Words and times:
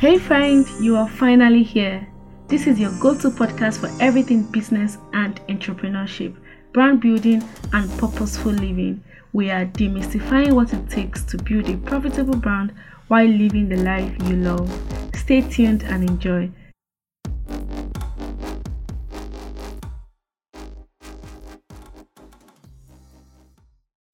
Hey 0.00 0.16
friend, 0.16 0.66
you 0.80 0.96
are 0.96 1.06
finally 1.06 1.62
here. 1.62 2.08
This 2.48 2.66
is 2.66 2.80
your 2.80 2.90
go 3.00 3.14
to 3.18 3.28
podcast 3.28 3.80
for 3.80 4.02
everything 4.02 4.44
business 4.44 4.96
and 5.12 5.38
entrepreneurship, 5.48 6.34
brand 6.72 7.02
building, 7.02 7.42
and 7.74 7.90
purposeful 7.98 8.52
living. 8.52 9.04
We 9.34 9.50
are 9.50 9.66
demystifying 9.66 10.54
what 10.54 10.72
it 10.72 10.88
takes 10.88 11.22
to 11.24 11.36
build 11.36 11.68
a 11.68 11.76
profitable 11.76 12.38
brand 12.38 12.72
while 13.08 13.26
living 13.26 13.68
the 13.68 13.76
life 13.76 14.10
you 14.26 14.36
love. 14.36 14.72
Stay 15.14 15.42
tuned 15.42 15.82
and 15.82 16.08
enjoy. 16.08 16.50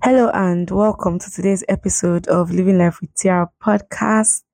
Hello 0.02 0.30
and 0.34 0.68
welcome 0.68 1.20
to 1.20 1.30
today's 1.30 1.62
episode 1.68 2.26
of 2.26 2.50
Living 2.50 2.76
Life 2.76 3.00
with 3.00 3.14
Tiara 3.14 3.50
podcast. 3.62 4.45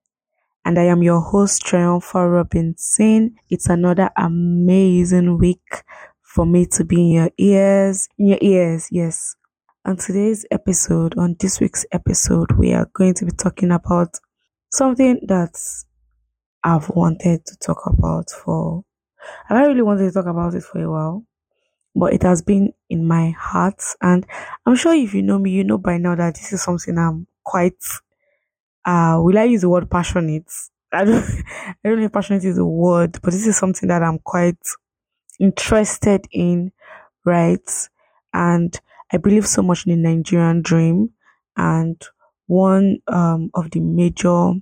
And 0.65 0.79
I 0.79 0.85
am 0.85 1.03
your 1.03 1.21
host, 1.21 1.63
Triumphal 1.63 2.29
Robinson. 2.29 3.37
It's 3.51 3.69
another 3.69 4.11
amazing 4.17 5.39
week 5.39 5.83
for 6.23 6.47
me 6.47 6.67
to 6.67 6.85
be 6.85 7.01
in 7.01 7.11
your 7.11 7.31
ears. 7.39 8.09
In 8.19 8.29
your 8.29 8.39
ears, 8.41 8.89
yes. 8.91 9.37
On 9.85 9.97
today's 9.97 10.47
episode, 10.51 11.19
on 11.19 11.37
this 11.41 11.59
week's 11.61 11.85
episode, 11.93 12.53
we 12.53 12.73
are 12.73 12.89
going 12.93 13.15
to 13.15 13.25
be 13.25 13.33
talking 13.33 13.73
about 13.73 14.19
something 14.71 15.21
that 15.27 15.59
I've 16.63 16.89
wanted 16.91 17.45
to 17.47 17.57
talk 17.59 17.83
about 17.87 18.31
for, 18.31 18.85
I 19.51 19.65
really 19.65 19.83
wanted 19.83 20.07
to 20.07 20.13
talk 20.13 20.27
about 20.27 20.55
it 20.55 20.63
for 20.63 20.83
a 20.83 20.91
while 20.91 21.27
but 21.95 22.13
it 22.13 22.23
has 22.23 22.43
been 22.43 22.73
in 22.89 23.07
my 23.07 23.31
heart. 23.31 23.83
And 24.01 24.27
I'm 24.67 24.77
sure 24.77 24.95
if 24.95 25.15
you 25.15 25.23
know 25.23 25.39
me, 25.39 25.51
you 25.51 25.65
know 25.65 25.79
by 25.79 25.99
now 25.99 26.15
that 26.15 26.35
this 26.35 26.53
is 26.53 26.63
something 26.63 26.97
I'm 26.99 27.27
quite, 27.45 27.83
uh, 28.85 29.19
will 29.23 29.39
I 29.39 29.45
use 29.45 29.63
the 29.63 29.69
word 29.69 29.91
passionate? 29.91 30.51
I 30.93 31.05
don't, 31.05 31.25
I 31.85 31.89
don't 31.89 32.01
know 32.01 32.07
if 32.07 32.13
passionate 32.13 32.45
is 32.45 32.59
a 32.59 32.65
word, 32.65 33.19
but 33.23 33.33
this 33.33 33.47
is 33.47 33.57
something 33.57 33.89
that 33.89 34.03
I'm 34.03 34.19
quite 34.19 34.59
interested 35.41 36.27
in, 36.33 36.73
right? 37.25 37.89
And 38.33 38.79
I 39.13 39.19
believe 39.19 39.47
so 39.47 39.63
much 39.63 39.87
in 39.87 40.03
the 40.03 40.09
Nigerian 40.09 40.63
dream. 40.63 41.11
And 41.57 42.03
one, 42.47 42.99
um, 43.09 43.51
of 43.55 43.71
the 43.71 43.81
major 43.81 44.53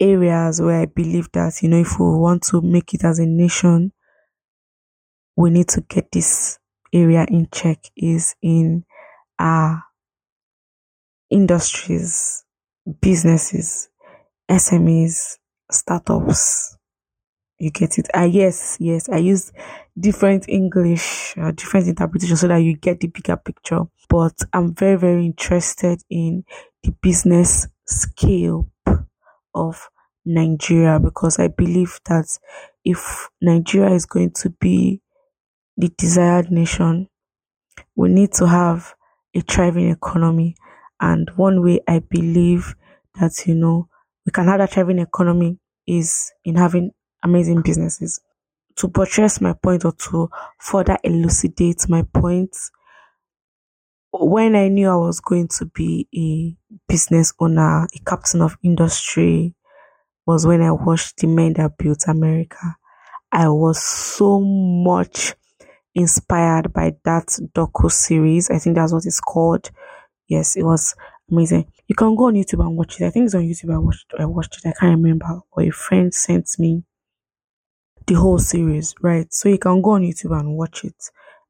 areas 0.00 0.60
where 0.60 0.80
I 0.80 0.86
believe 0.86 1.30
that, 1.32 1.62
you 1.62 1.68
know, 1.68 1.80
if 1.80 1.98
we 1.98 2.06
want 2.06 2.42
to 2.44 2.60
make 2.60 2.94
it 2.94 3.04
as 3.04 3.18
a 3.18 3.26
nation, 3.26 3.92
we 5.36 5.50
need 5.50 5.68
to 5.68 5.80
get 5.82 6.10
this 6.12 6.58
area 6.92 7.26
in 7.28 7.48
check 7.52 7.78
is 7.96 8.34
in 8.42 8.84
our 9.38 9.82
industries, 11.30 12.44
businesses, 13.00 13.88
SMEs, 14.50 15.38
startups. 15.70 16.76
You 17.58 17.70
get 17.70 17.98
it? 17.98 18.08
Ah, 18.14 18.24
yes, 18.24 18.76
yes. 18.80 19.08
I 19.08 19.18
use 19.18 19.52
different 19.98 20.48
English, 20.48 21.34
uh, 21.38 21.52
different 21.52 21.88
interpretation 21.88 22.36
so 22.36 22.48
that 22.48 22.58
you 22.58 22.76
get 22.76 23.00
the 23.00 23.08
bigger 23.08 23.36
picture. 23.36 23.82
But 24.10 24.34
I'm 24.52 24.74
very, 24.74 24.96
very 24.98 25.26
interested 25.26 26.02
in 26.10 26.44
the 26.82 26.92
business 27.02 27.68
scale 27.86 28.68
of 29.54 29.88
Nigeria 30.24 31.00
because 31.00 31.38
I 31.38 31.48
believe 31.48 32.00
that 32.06 32.38
if 32.84 33.28
Nigeria 33.40 33.94
is 33.94 34.06
going 34.06 34.32
to 34.32 34.50
be 34.50 35.02
the 35.76 35.90
desired 35.98 36.50
nation, 36.52 37.08
we 37.96 38.08
need 38.10 38.32
to 38.34 38.48
have 38.48 38.94
a 39.34 39.40
thriving 39.42 39.90
economy. 39.90 40.56
And 41.00 41.30
one 41.36 41.62
way 41.62 41.80
I 41.86 42.00
believe 42.00 42.74
that, 43.20 43.46
you 43.46 43.54
know, 43.54 43.88
we 44.24 44.32
can 44.32 44.46
have 44.46 44.60
a 44.60 44.66
thriving 44.66 44.98
economy 44.98 45.58
is 45.86 46.32
in 46.44 46.56
having 46.56 46.92
amazing 47.22 47.62
businesses. 47.62 48.20
To 48.76 48.88
buttress 48.88 49.40
my 49.40 49.54
point 49.54 49.84
or 49.84 49.92
to 49.92 50.28
further 50.58 50.98
elucidate 51.02 51.88
my 51.88 52.02
points, 52.02 52.70
when 54.12 54.56
I 54.56 54.68
knew 54.68 54.88
I 54.88 54.96
was 54.96 55.20
going 55.20 55.48
to 55.58 55.66
be 55.66 56.08
a 56.14 56.56
business 56.88 57.32
owner, 57.38 57.84
a 57.84 57.98
captain 58.06 58.42
of 58.42 58.56
industry, 58.62 59.54
was 60.26 60.46
when 60.46 60.62
I 60.62 60.72
watched 60.72 61.18
The 61.18 61.26
Men 61.26 61.54
That 61.54 61.78
Built 61.78 62.04
America. 62.08 62.76
I 63.30 63.48
was 63.48 63.82
so 63.82 64.40
much 64.40 65.34
inspired 65.94 66.72
by 66.72 66.96
that 67.04 67.26
docu 67.54 67.90
series. 67.90 68.50
I 68.50 68.58
think 68.58 68.76
that's 68.76 68.92
what 68.92 69.06
it's 69.06 69.20
called. 69.20 69.70
Yes, 70.28 70.56
it 70.56 70.64
was 70.64 70.94
amazing. 71.30 71.70
You 71.88 71.94
can 71.94 72.14
go 72.16 72.24
on 72.26 72.34
YouTube 72.34 72.60
and 72.66 72.76
watch 72.76 73.00
it. 73.00 73.06
I 73.06 73.10
think 73.10 73.26
it's 73.26 73.34
on 73.34 73.42
YouTube. 73.42 73.74
I 73.74 73.78
watched. 73.78 74.12
I 74.18 74.24
watched 74.26 74.58
it. 74.58 74.68
I 74.68 74.72
can't 74.78 74.96
remember. 75.02 75.40
Or 75.52 75.62
a 75.62 75.70
friend 75.70 76.12
sent 76.14 76.48
me 76.58 76.84
the 78.06 78.14
whole 78.14 78.38
series. 78.38 78.94
Right. 79.02 79.32
So 79.32 79.48
you 79.48 79.58
can 79.58 79.82
go 79.82 79.90
on 79.90 80.02
YouTube 80.02 80.38
and 80.38 80.56
watch 80.56 80.84
it. 80.84 80.94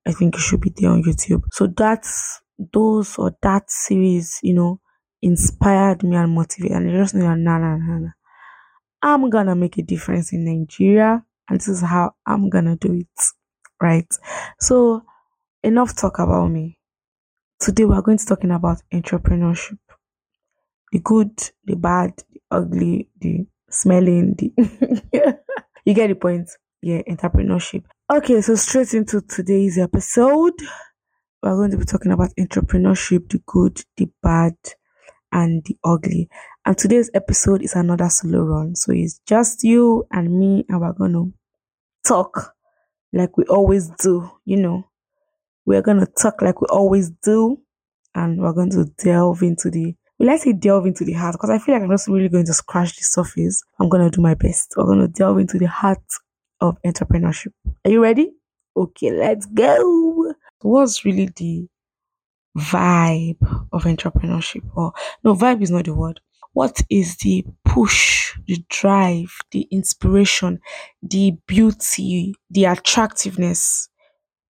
I 0.06 0.12
think 0.12 0.34
it 0.36 0.40
should 0.40 0.60
be 0.60 0.72
there 0.76 0.90
on 0.90 1.02
YouTube. 1.02 1.42
So 1.52 1.66
that's 1.66 2.40
those 2.72 3.18
or 3.18 3.36
that 3.42 3.70
series. 3.70 4.38
You 4.42 4.54
know, 4.54 4.80
inspired 5.22 6.02
me 6.02 6.16
and 6.16 6.32
motivated. 6.34 6.76
And 6.76 6.90
I 6.90 6.94
just 7.02 7.14
know 7.14 7.28
that 7.28 7.38
nah, 7.38 7.58
nah, 7.58 7.76
nah, 7.76 7.98
nah. 7.98 8.08
I'm 9.02 9.30
gonna 9.30 9.54
make 9.56 9.78
a 9.78 9.82
difference 9.82 10.32
in 10.32 10.44
Nigeria, 10.44 11.24
and 11.48 11.60
this 11.60 11.68
is 11.68 11.80
how 11.82 12.14
I'm 12.26 12.48
gonna 12.50 12.76
do 12.76 12.94
it 12.94 13.08
right? 13.82 14.08
So, 14.60 15.02
enough 15.62 15.96
talk 15.96 16.18
about 16.18 16.48
me. 16.50 16.78
Today, 17.58 17.84
we're 17.84 18.02
going 18.02 18.18
to 18.18 18.26
talking 18.26 18.50
about 18.50 18.82
entrepreneurship 18.92 19.78
the 20.92 21.00
good, 21.00 21.30
the 21.64 21.74
bad, 21.74 22.12
the 22.32 22.40
ugly, 22.50 23.08
the 23.20 23.46
smelling, 23.70 24.34
the 24.34 24.52
you 25.84 25.94
get 25.94 26.08
the 26.08 26.14
point. 26.14 26.50
Yeah, 26.82 27.02
entrepreneurship. 27.08 27.84
Okay, 28.12 28.40
so 28.40 28.54
straight 28.54 28.94
into 28.94 29.20
today's 29.22 29.78
episode, 29.78 30.54
we're 31.42 31.56
going 31.56 31.70
to 31.72 31.78
be 31.78 31.84
talking 31.84 32.12
about 32.12 32.30
entrepreneurship 32.38 33.28
the 33.30 33.42
good, 33.46 33.82
the 33.96 34.08
bad, 34.22 34.54
and 35.32 35.64
the 35.64 35.76
ugly. 35.82 36.28
And 36.64 36.78
today's 36.78 37.10
episode 37.14 37.62
is 37.62 37.74
another 37.74 38.08
solo 38.08 38.42
run. 38.42 38.76
So 38.76 38.92
it's 38.92 39.20
just 39.26 39.64
you 39.64 40.06
and 40.12 40.38
me, 40.38 40.64
and 40.68 40.80
we're 40.80 40.92
to 41.12 41.32
talk 42.06 42.54
like 43.12 43.36
we 43.36 43.44
always 43.44 43.88
do, 43.98 44.30
you 44.44 44.58
know. 44.58 44.84
We're 45.66 45.82
going 45.82 46.00
to 46.00 46.06
talk 46.06 46.40
like 46.42 46.60
we 46.60 46.68
always 46.70 47.10
do, 47.10 47.60
and 48.14 48.40
we're 48.40 48.52
going 48.52 48.70
to 48.70 48.84
delve 49.04 49.42
into 49.42 49.70
the 49.70 49.94
will 50.18 50.30
I 50.30 50.36
say 50.36 50.52
delve 50.52 50.86
into 50.86 51.04
the 51.04 51.12
heart? 51.12 51.34
Because 51.34 51.50
I 51.50 51.58
feel 51.58 51.74
like 51.74 51.82
I'm 51.82 51.90
just 51.90 52.08
really 52.08 52.28
going 52.28 52.46
to 52.46 52.54
scratch 52.54 52.96
the 52.96 53.02
surface. 53.02 53.62
I'm 53.78 53.88
going 53.88 54.08
to 54.08 54.14
do 54.14 54.22
my 54.22 54.34
best. 54.34 54.74
We're 54.76 54.84
going 54.84 55.00
to 55.00 55.08
delve 55.08 55.38
into 55.38 55.58
the 55.58 55.68
heart 55.68 56.02
of 56.60 56.78
entrepreneurship. 56.86 57.52
Are 57.84 57.90
you 57.90 58.02
ready? 58.02 58.30
Okay, 58.76 59.10
let's 59.10 59.46
go. 59.46 60.32
What's 60.60 61.04
really 61.04 61.30
the 61.36 61.66
vibe 62.56 63.66
of 63.72 63.84
entrepreneurship? 63.84 64.62
Or 64.74 64.92
no, 65.22 65.34
vibe 65.34 65.62
is 65.62 65.70
not 65.70 65.84
the 65.84 65.94
word. 65.94 66.20
What 66.52 66.80
is 66.88 67.16
the 67.18 67.44
push, 67.66 68.34
the 68.46 68.64
drive, 68.70 69.36
the 69.50 69.68
inspiration, 69.70 70.60
the 71.02 71.36
beauty, 71.46 72.34
the 72.50 72.64
attractiveness? 72.64 73.90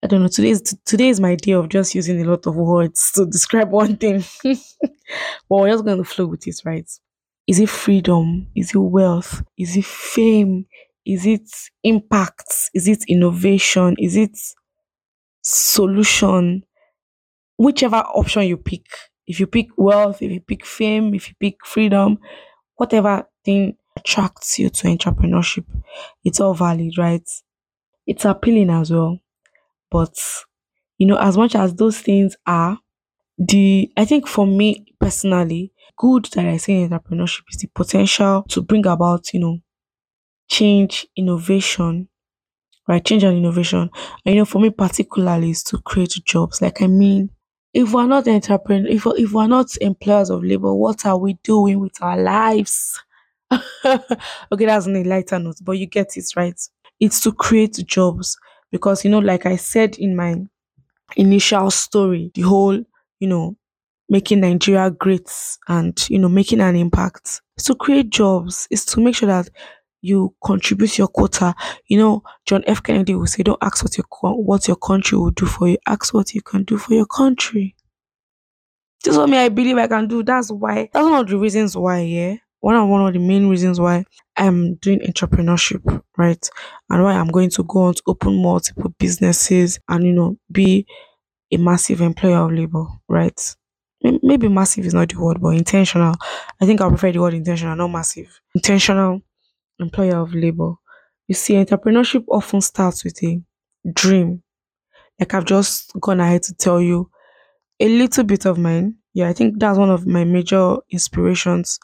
I 0.03 0.07
don't 0.07 0.21
know. 0.21 0.27
Today 0.27 0.49
is 0.49 0.61
today 0.85 1.07
is 1.07 1.21
my 1.21 1.35
day 1.35 1.53
of 1.53 1.69
just 1.69 1.95
using 1.95 2.21
a 2.21 2.29
lot 2.29 2.45
of 2.45 2.55
words 2.55 3.11
to 3.13 3.25
describe 3.37 3.71
one 3.71 3.95
thing. 3.95 4.23
but 4.43 4.57
we're 5.49 5.69
just 5.71 5.85
going 5.85 5.97
to 5.97 6.03
flow 6.03 6.25
with 6.25 6.45
it, 6.45 6.57
right? 6.65 6.89
Is 7.47 7.59
it 7.59 7.69
freedom? 7.69 8.47
Is 8.55 8.71
it 8.75 8.79
wealth? 8.79 9.43
Is 9.57 9.77
it 9.77 9.85
fame? 9.85 10.65
Is 11.05 11.25
it 11.25 11.49
impact? 11.83 12.53
Is 12.73 12.87
it 12.87 13.03
innovation? 13.07 13.95
Is 13.97 14.17
it 14.17 14.37
solution? 15.41 16.63
Whichever 17.57 17.97
option 17.97 18.43
you 18.43 18.57
pick, 18.57 18.85
if 19.27 19.39
you 19.39 19.47
pick 19.47 19.67
wealth, 19.77 20.21
if 20.21 20.31
you 20.31 20.41
pick 20.41 20.65
fame, 20.65 21.13
if 21.13 21.29
you 21.29 21.35
pick 21.39 21.65
freedom, 21.65 22.17
whatever 22.75 23.27
thing 23.45 23.77
attracts 23.97 24.59
you 24.59 24.69
to 24.69 24.87
entrepreneurship, 24.87 25.65
it's 26.25 26.41
all 26.41 26.55
valid, 26.55 26.97
right? 26.97 27.27
It's 28.07 28.25
appealing 28.25 28.71
as 28.71 28.91
well. 28.91 29.19
But, 29.93 30.15
you 30.97 31.07
know, 31.07 31.17
as 31.17 31.37
much 31.37 31.55
as 31.55 31.75
those 31.75 31.99
things 31.99 32.37
are, 32.47 32.79
the, 33.37 33.91
I 33.97 34.05
think 34.05 34.27
for 34.27 34.47
me 34.47 34.85
personally, 34.99 35.73
good 35.97 36.25
that 36.33 36.45
I 36.47 36.57
say 36.57 36.81
in 36.83 36.91
entrepreneurship 36.91 37.43
is 37.51 37.57
the 37.59 37.69
potential 37.75 38.43
to 38.49 38.61
bring 38.61 38.87
about, 38.87 39.33
you 39.33 39.41
know, 39.41 39.59
change, 40.49 41.07
innovation, 41.15 42.07
right? 42.87 43.05
Change 43.05 43.23
and 43.23 43.37
innovation. 43.37 43.89
And, 44.25 44.35
you 44.35 44.41
know, 44.41 44.45
for 44.45 44.59
me 44.61 44.69
particularly 44.69 45.51
is 45.51 45.63
to 45.65 45.79
create 45.79 46.15
jobs. 46.25 46.61
Like, 46.61 46.81
I 46.81 46.87
mean, 46.87 47.29
if 47.73 47.93
we're 47.93 48.07
not 48.07 48.27
entrepreneurs, 48.27 48.89
if, 48.95 49.05
if 49.17 49.31
we're 49.33 49.47
not 49.47 49.75
employers 49.81 50.29
of 50.29 50.43
labor, 50.43 50.73
what 50.73 51.05
are 51.05 51.17
we 51.17 51.35
doing 51.43 51.79
with 51.79 52.01
our 52.01 52.19
lives? 52.19 53.01
okay, 53.85 54.65
that's 54.65 54.85
an 54.87 55.03
lighter 55.07 55.39
note, 55.39 55.57
but 55.63 55.73
you 55.73 55.85
get 55.87 56.17
it 56.17 56.25
right. 56.35 56.59
It's 56.99 57.21
to 57.21 57.31
create 57.33 57.79
jobs 57.85 58.37
because, 58.73 59.05
you 59.05 59.11
know, 59.11 59.19
like 59.21 59.47
I 59.47 59.57
said 59.57 59.97
in 59.97 60.17
my 60.17 60.35
initial 61.17 61.71
story, 61.71 62.31
the 62.35 62.41
whole, 62.41 62.83
you 63.19 63.27
know, 63.27 63.55
making 64.09 64.41
Nigeria 64.41 64.91
great 64.91 65.31
and, 65.67 65.97
you 66.09 66.19
know, 66.19 66.29
making 66.29 66.61
an 66.61 66.75
impact. 66.75 67.41
It's 67.57 67.65
to 67.67 67.75
create 67.75 68.09
jobs. 68.09 68.67
is 68.71 68.85
to 68.87 69.01
make 69.01 69.15
sure 69.15 69.27
that 69.27 69.49
you 70.01 70.35
contribute 70.45 70.97
your 70.97 71.07
quota. 71.07 71.55
You 71.87 71.97
know, 71.97 72.23
John 72.45 72.63
F. 72.67 72.83
Kennedy 72.83 73.15
will 73.15 73.27
say, 73.27 73.43
"Don't 73.43 73.63
ask 73.63 73.83
what 73.83 73.97
your 73.97 74.05
what 74.35 74.67
your 74.67 74.77
country 74.77 75.17
will 75.17 75.31
do 75.31 75.45
for 75.45 75.67
you. 75.69 75.77
Ask 75.87 76.13
what 76.13 76.33
you 76.35 76.41
can 76.41 76.63
do 76.63 76.77
for 76.77 76.93
your 76.93 77.05
country." 77.05 77.75
This 79.03 79.13
is 79.13 79.17
what 79.17 79.29
me 79.29 79.37
I 79.37 79.49
believe 79.49 79.77
I 79.77 79.87
can 79.87 80.07
do. 80.07 80.23
That's 80.23 80.51
why. 80.51 80.89
That's 80.93 81.03
one 81.03 81.13
of 81.19 81.27
the 81.27 81.37
reasons 81.37 81.75
why. 81.77 81.99
Yeah, 81.99 82.35
one 82.63 82.75
of 82.77 82.89
one 82.89 83.07
of 83.07 83.13
the 83.13 83.19
main 83.19 83.49
reasons 83.49 83.79
why 83.79 84.05
I'm 84.37 84.75
doing 84.77 85.01
entrepreneurship, 85.01 85.83
right? 86.17 86.49
And 86.89 87.03
why 87.03 87.13
I'm 87.13 87.29
going 87.29 87.51
to 87.51 87.63
go 87.63 87.83
on 87.83 87.95
to 87.95 88.03
open 88.07 88.41
multiple 88.41 88.93
businesses 88.99 89.79
and 89.89 90.05
you 90.05 90.13
know 90.13 90.37
be 90.51 90.87
a 91.51 91.57
massive 91.57 92.01
employer 92.01 92.37
of 92.45 92.51
labor, 92.53 92.85
right? 93.09 93.39
Maybe 94.03 94.49
massive 94.49 94.85
is 94.85 94.93
not 94.93 95.09
the 95.09 95.19
word, 95.19 95.41
but 95.41 95.55
intentional. 95.55 96.15
I 96.61 96.65
think 96.65 96.81
I 96.81 96.89
prefer 96.89 97.11
the 97.11 97.19
word 97.21 97.33
intentional, 97.35 97.75
not 97.75 97.89
massive. 97.89 98.27
Intentional 98.55 99.21
employer 99.79 100.17
of 100.17 100.33
labor. 100.35 100.73
You 101.27 101.35
see, 101.35 101.55
entrepreneurship 101.55 102.25
often 102.29 102.61
starts 102.61 103.03
with 103.05 103.23
a 103.23 103.41
dream. 103.93 104.43
Like 105.19 105.33
I've 105.33 105.45
just 105.45 105.93
gone 105.99 106.19
ahead 106.19 106.43
to 106.43 106.53
tell 106.55 106.81
you 106.81 107.09
a 107.79 107.87
little 107.89 108.23
bit 108.25 108.45
of 108.45 108.57
mine. 108.59 108.95
Yeah, 109.13 109.29
I 109.29 109.33
think 109.33 109.59
that's 109.59 109.77
one 109.79 109.91
of 109.91 110.07
my 110.07 110.23
major 110.25 110.77
inspirations 110.91 111.79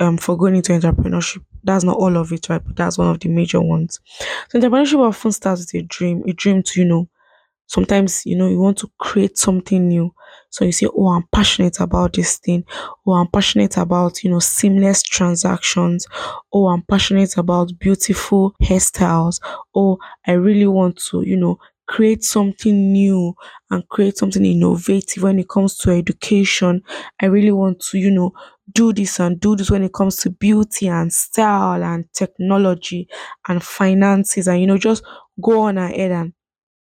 um 0.00 0.16
for 0.16 0.36
going 0.36 0.56
into 0.56 0.72
entrepreneurship. 0.72 1.44
That's 1.64 1.84
not 1.84 1.96
all 1.96 2.16
of 2.16 2.32
it, 2.32 2.48
right? 2.48 2.62
But 2.64 2.76
that's 2.76 2.98
one 2.98 3.08
of 3.08 3.20
the 3.20 3.28
major 3.28 3.60
ones. 3.60 4.00
So 4.48 4.58
entrepreneurship 4.60 4.98
often 4.98 5.32
starts 5.32 5.72
with 5.72 5.82
a 5.82 5.86
dream, 5.86 6.22
a 6.26 6.32
dream 6.32 6.62
to, 6.62 6.80
you 6.80 6.86
know, 6.86 7.08
sometimes 7.66 8.24
you 8.26 8.36
know 8.36 8.48
you 8.48 8.58
want 8.58 8.78
to 8.78 8.90
create 8.98 9.38
something 9.38 9.88
new 9.88 10.12
so 10.50 10.64
you 10.64 10.72
say 10.72 10.86
oh 10.96 11.08
i'm 11.08 11.24
passionate 11.32 11.80
about 11.80 12.12
this 12.14 12.38
thing 12.38 12.64
oh 13.06 13.12
i'm 13.12 13.26
passionate 13.28 13.76
about 13.76 14.22
you 14.24 14.30
know 14.30 14.38
seamless 14.38 15.02
transactions 15.02 16.06
oh 16.52 16.68
i'm 16.68 16.82
passionate 16.82 17.36
about 17.36 17.70
beautiful 17.78 18.54
hairstyles 18.62 19.40
oh 19.74 19.98
i 20.26 20.32
really 20.32 20.66
want 20.66 20.96
to 20.96 21.22
you 21.22 21.36
know 21.36 21.58
create 21.88 22.22
something 22.24 22.92
new 22.92 23.34
and 23.70 23.88
create 23.88 24.18
something 24.18 24.44
innovative 24.44 25.22
when 25.22 25.38
it 25.38 25.48
comes 25.48 25.76
to 25.78 25.90
education. 25.90 26.82
I 27.20 27.26
really 27.26 27.52
want 27.52 27.80
to 27.90 27.98
you 27.98 28.10
know 28.10 28.32
do 28.74 28.92
this 28.92 29.18
and 29.20 29.40
do 29.40 29.56
this 29.56 29.70
when 29.70 29.82
it 29.82 29.92
comes 29.94 30.16
to 30.18 30.30
beauty 30.30 30.88
and 30.88 31.12
style 31.12 31.82
and 31.82 32.04
technology 32.12 33.08
and 33.48 33.62
finances 33.62 34.46
and 34.48 34.60
you 34.60 34.66
know 34.66 34.78
just 34.78 35.02
go 35.42 35.60
on 35.62 35.78
ahead 35.78 36.10
and 36.12 36.32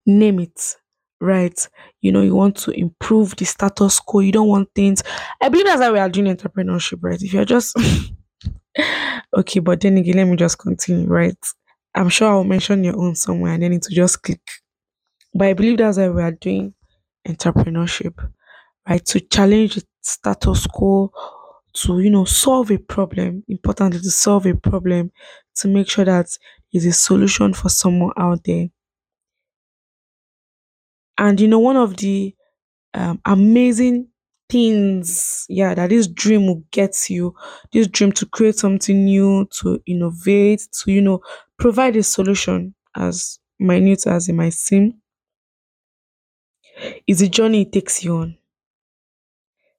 name 0.06 0.40
it 0.40 0.76
right? 1.20 1.68
You 2.02 2.12
know 2.12 2.22
you 2.22 2.34
want 2.34 2.56
to 2.58 2.72
improve 2.72 3.36
the 3.36 3.44
status 3.46 4.00
quo. 4.00 4.20
You 4.20 4.32
don't 4.32 4.48
want 4.48 4.68
things 4.74 5.02
i 5.40 5.48
believe 5.48 5.66
that's 5.66 5.80
how 5.82 5.92
we 5.92 5.98
are 5.98 6.08
doing 6.08 6.34
entrepreneurship 6.34 6.98
right? 7.02 7.20
If 7.22 7.32
you're 7.32 7.44
just 7.44 7.76
okay 9.36 9.60
but 9.60 9.80
then 9.80 9.96
again 9.96 10.16
let 10.16 10.28
me 10.28 10.36
just 10.36 10.58
continue 10.58 11.06
right? 11.06 11.36
I'm 11.94 12.08
sure 12.10 12.28
i'll 12.28 12.44
mention 12.44 12.84
your 12.84 12.98
own 12.98 13.14
somewhere 13.14 13.52
and 13.54 13.62
then 13.62 13.72
it 13.72 13.86
will 13.88 13.94
just 13.96 14.22
click 14.22 14.40
but 15.38 15.48
i 15.48 15.52
believe 15.52 15.78
that's 15.78 15.98
how 15.98 16.10
we 16.10 16.22
are 16.22 16.32
doing 16.32 16.74
entrepreneurship 17.28 18.14
right? 18.88 19.04
To 19.06 19.20
challenge 19.20 19.76
the 19.76 19.84
status 20.02 20.66
quo 20.66 21.12
to 21.74 22.00
you 22.00 22.10
know 22.10 22.24
solve 22.24 22.70
a 22.72 22.78
problem. 22.78 23.44
Importantly 23.48 24.00
to 24.00 24.10
solve 24.10 24.46
a 24.46 24.54
problem 24.54 25.12
to 25.56 25.68
make 25.68 25.88
sure 25.90 26.04
that 26.06 26.26
is 26.72 26.86
a 26.86 26.92
solution 26.92 27.54
for 27.54 27.68
someone 27.68 28.12
out 28.18 28.44
there. 28.44 28.68
And 31.18 31.40
you 31.40 31.48
know 31.48 31.58
one 31.58 31.76
of 31.76 31.96
the 31.96 32.34
um, 32.94 33.20
amazing 33.24 34.08
things 34.50 35.46
yeah 35.48 35.74
that 35.74 35.90
this 35.90 36.08
dream 36.08 36.46
will 36.46 36.64
get 36.72 37.10
you 37.10 37.34
this 37.72 37.86
dream 37.88 38.12
to 38.12 38.26
create 38.26 38.56
something 38.56 39.04
new 39.06 39.48
to 39.60 39.80
innovate 39.86 40.62
to 40.72 40.92
you 40.92 41.02
know 41.02 41.20
provide 41.58 41.96
a 41.96 42.02
solution 42.02 42.74
as 42.96 43.40
minute 43.60 44.06
as 44.06 44.28
it 44.28 44.34
might 44.34 44.54
seem 44.54 44.94
is 47.06 47.20
the 47.20 47.28
journey 47.28 47.62
it 47.62 47.72
takes 47.72 48.04
you 48.04 48.16
on 48.16 48.38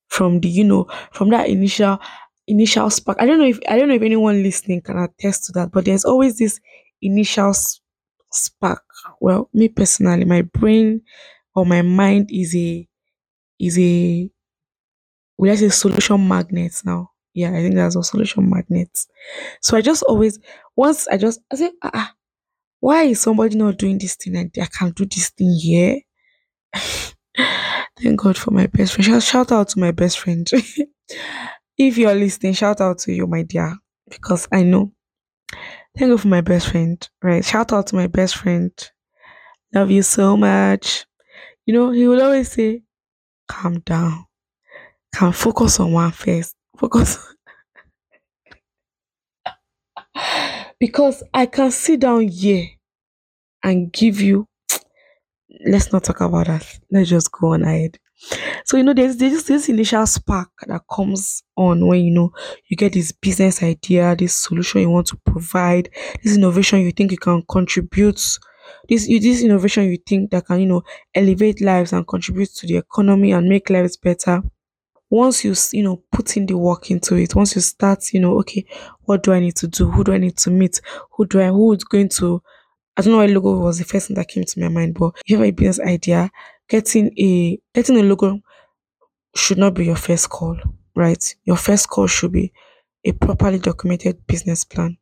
from 0.07 0.39
the 0.39 0.47
you 0.47 0.63
know 0.63 0.87
from 1.11 1.29
that 1.29 1.49
initial 1.49 1.99
initial 2.47 2.89
spark 2.89 3.17
i 3.19 3.25
don't 3.25 3.39
know 3.39 3.45
if 3.45 3.59
i 3.67 3.77
don't 3.77 3.87
know 3.89 3.95
if 3.95 4.01
anyone 4.01 4.41
listening 4.41 4.81
can 4.81 4.97
attest 4.97 5.45
to 5.45 5.51
that 5.51 5.71
but 5.71 5.85
there's 5.85 6.05
always 6.05 6.37
this 6.37 6.59
initial 7.01 7.53
spark 8.31 8.83
well 9.19 9.49
me 9.53 9.67
personally 9.67 10.25
my 10.25 10.41
brain 10.41 11.01
or 11.55 11.65
my 11.65 11.81
mind 11.81 12.29
is 12.31 12.55
a 12.55 12.87
is 13.59 13.79
a 13.79 14.29
will 15.37 15.51
I 15.51 15.55
say 15.55 15.69
solution 15.69 16.27
magnets 16.27 16.85
now? 16.85 17.11
Yeah, 17.33 17.49
I 17.51 17.61
think 17.61 17.75
that's 17.75 17.95
a 17.95 18.03
solution 18.03 18.49
magnets. 18.49 19.07
So 19.61 19.77
I 19.77 19.81
just 19.81 20.03
always 20.03 20.39
once 20.75 21.07
I 21.07 21.17
just 21.17 21.41
I 21.51 21.55
say, 21.55 21.71
ah, 21.83 21.91
ah, 21.93 22.15
why 22.81 23.03
is 23.05 23.21
somebody 23.21 23.55
not 23.57 23.77
doing 23.77 23.97
this 23.99 24.15
thing 24.15 24.35
and 24.37 24.51
I 24.61 24.67
can't 24.67 24.95
do 24.95 25.05
this 25.05 25.29
thing 25.31 25.55
here? 25.61 26.01
Thank 27.99 28.19
God 28.19 28.37
for 28.37 28.51
my 28.51 28.67
best 28.67 28.93
friend. 28.93 29.05
Shout, 29.05 29.23
shout 29.23 29.51
out 29.51 29.69
to 29.69 29.79
my 29.79 29.91
best 29.91 30.19
friend. 30.19 30.47
if 31.77 31.97
you're 31.97 32.15
listening, 32.15 32.53
shout 32.53 32.81
out 32.81 32.99
to 32.99 33.11
you, 33.13 33.27
my 33.27 33.43
dear, 33.43 33.75
because 34.09 34.47
I 34.51 34.63
know. 34.63 34.91
Thank 35.97 36.11
God 36.11 36.21
for 36.21 36.27
my 36.27 36.41
best 36.41 36.69
friend. 36.69 37.07
Right. 37.23 37.43
Shout 37.43 37.73
out 37.73 37.87
to 37.87 37.95
my 37.95 38.07
best 38.07 38.35
friend. 38.35 38.71
Love 39.73 39.91
you 39.91 40.03
so 40.03 40.37
much. 40.37 41.05
You 41.65 41.73
know, 41.73 41.91
he 41.91 42.07
will 42.07 42.21
always 42.21 42.51
say, 42.51 42.83
calm 43.47 43.79
down. 43.81 44.25
Can 45.13 45.31
focus 45.31 45.79
on 45.79 45.91
one 45.91 46.11
first. 46.11 46.55
Focus 46.77 47.17
because 50.79 51.23
I 51.33 51.45
can 51.47 51.71
sit 51.71 52.01
down 52.01 52.27
here 52.27 52.67
and 53.63 53.91
give 53.91 54.21
you 54.21 54.45
let's 55.65 55.91
not 55.91 56.03
talk 56.03 56.21
about 56.21 56.47
that. 56.47 56.79
Let's 56.91 57.09
just 57.09 57.31
go 57.31 57.53
on 57.53 57.63
ahead. 57.63 57.99
So 58.65 58.77
you 58.77 58.83
know 58.83 58.93
there's 58.93 59.17
this 59.17 59.43
this 59.43 59.69
initial 59.69 60.05
spark 60.07 60.49
that 60.67 60.81
comes 60.91 61.43
on 61.55 61.85
when 61.87 62.01
you 62.03 62.11
know 62.11 62.31
you 62.67 62.77
get 62.77 62.93
this 62.93 63.11
business 63.11 63.61
idea, 63.63 64.15
this 64.15 64.35
solution 64.35 64.81
you 64.81 64.89
want 64.89 65.07
to 65.07 65.17
provide, 65.17 65.89
this 66.23 66.35
innovation 66.37 66.81
you 66.81 66.91
think 66.91 67.11
you 67.11 67.17
can 67.17 67.43
contribute, 67.49 68.39
this 68.89 69.07
this 69.07 69.43
innovation 69.43 69.85
you 69.85 69.97
think 69.97 70.31
that 70.31 70.45
can 70.47 70.59
you 70.61 70.67
know 70.67 70.83
elevate 71.15 71.61
lives 71.61 71.93
and 71.93 72.07
contribute 72.07 72.49
to 72.55 72.67
the 72.67 72.77
economy 72.77 73.31
and 73.33 73.47
make 73.47 73.69
lives 73.69 73.97
better. 73.97 74.41
Once 75.09 75.43
you 75.45 75.53
you 75.73 75.83
know 75.83 76.03
put 76.11 76.35
in 76.37 76.45
the 76.45 76.57
work 76.57 76.91
into 76.91 77.15
it, 77.15 77.35
once 77.35 77.55
you 77.55 77.61
start 77.61 78.13
you 78.13 78.19
know 78.19 78.37
okay, 78.39 78.65
what 79.05 79.23
do 79.23 79.31
I 79.33 79.39
need 79.39 79.55
to 79.57 79.67
do? 79.67 79.89
Who 79.91 80.03
do 80.03 80.13
I 80.13 80.17
need 80.17 80.37
to 80.37 80.51
meet? 80.51 80.81
Who 81.15 81.25
do 81.25 81.41
I 81.41 81.47
who 81.47 81.73
is 81.73 81.83
going 81.83 82.09
to 82.09 82.41
I 82.97 83.01
don't 83.01 83.11
know 83.13 83.19
why 83.19 83.27
logo 83.27 83.59
was 83.59 83.77
the 83.77 83.85
first 83.85 84.07
thing 84.07 84.15
that 84.15 84.27
came 84.27 84.43
to 84.43 84.59
my 84.59 84.69
mind, 84.69 84.95
but 84.95 85.13
you 85.25 85.37
have 85.37 85.45
a 85.45 85.51
business 85.51 85.79
idea, 85.87 86.29
getting 86.67 87.11
a 87.19 87.59
getting 87.73 87.97
a 87.97 88.03
logo 88.03 88.39
should 89.35 89.57
not 89.57 89.73
be 89.73 89.85
your 89.85 89.95
first 89.95 90.29
call, 90.29 90.57
right? 90.95 91.35
Your 91.45 91.57
first 91.57 91.89
call 91.89 92.07
should 92.07 92.31
be 92.31 92.51
a 93.05 93.11
properly 93.13 93.59
documented 93.59 94.25
business 94.27 94.63
plan. 94.63 94.97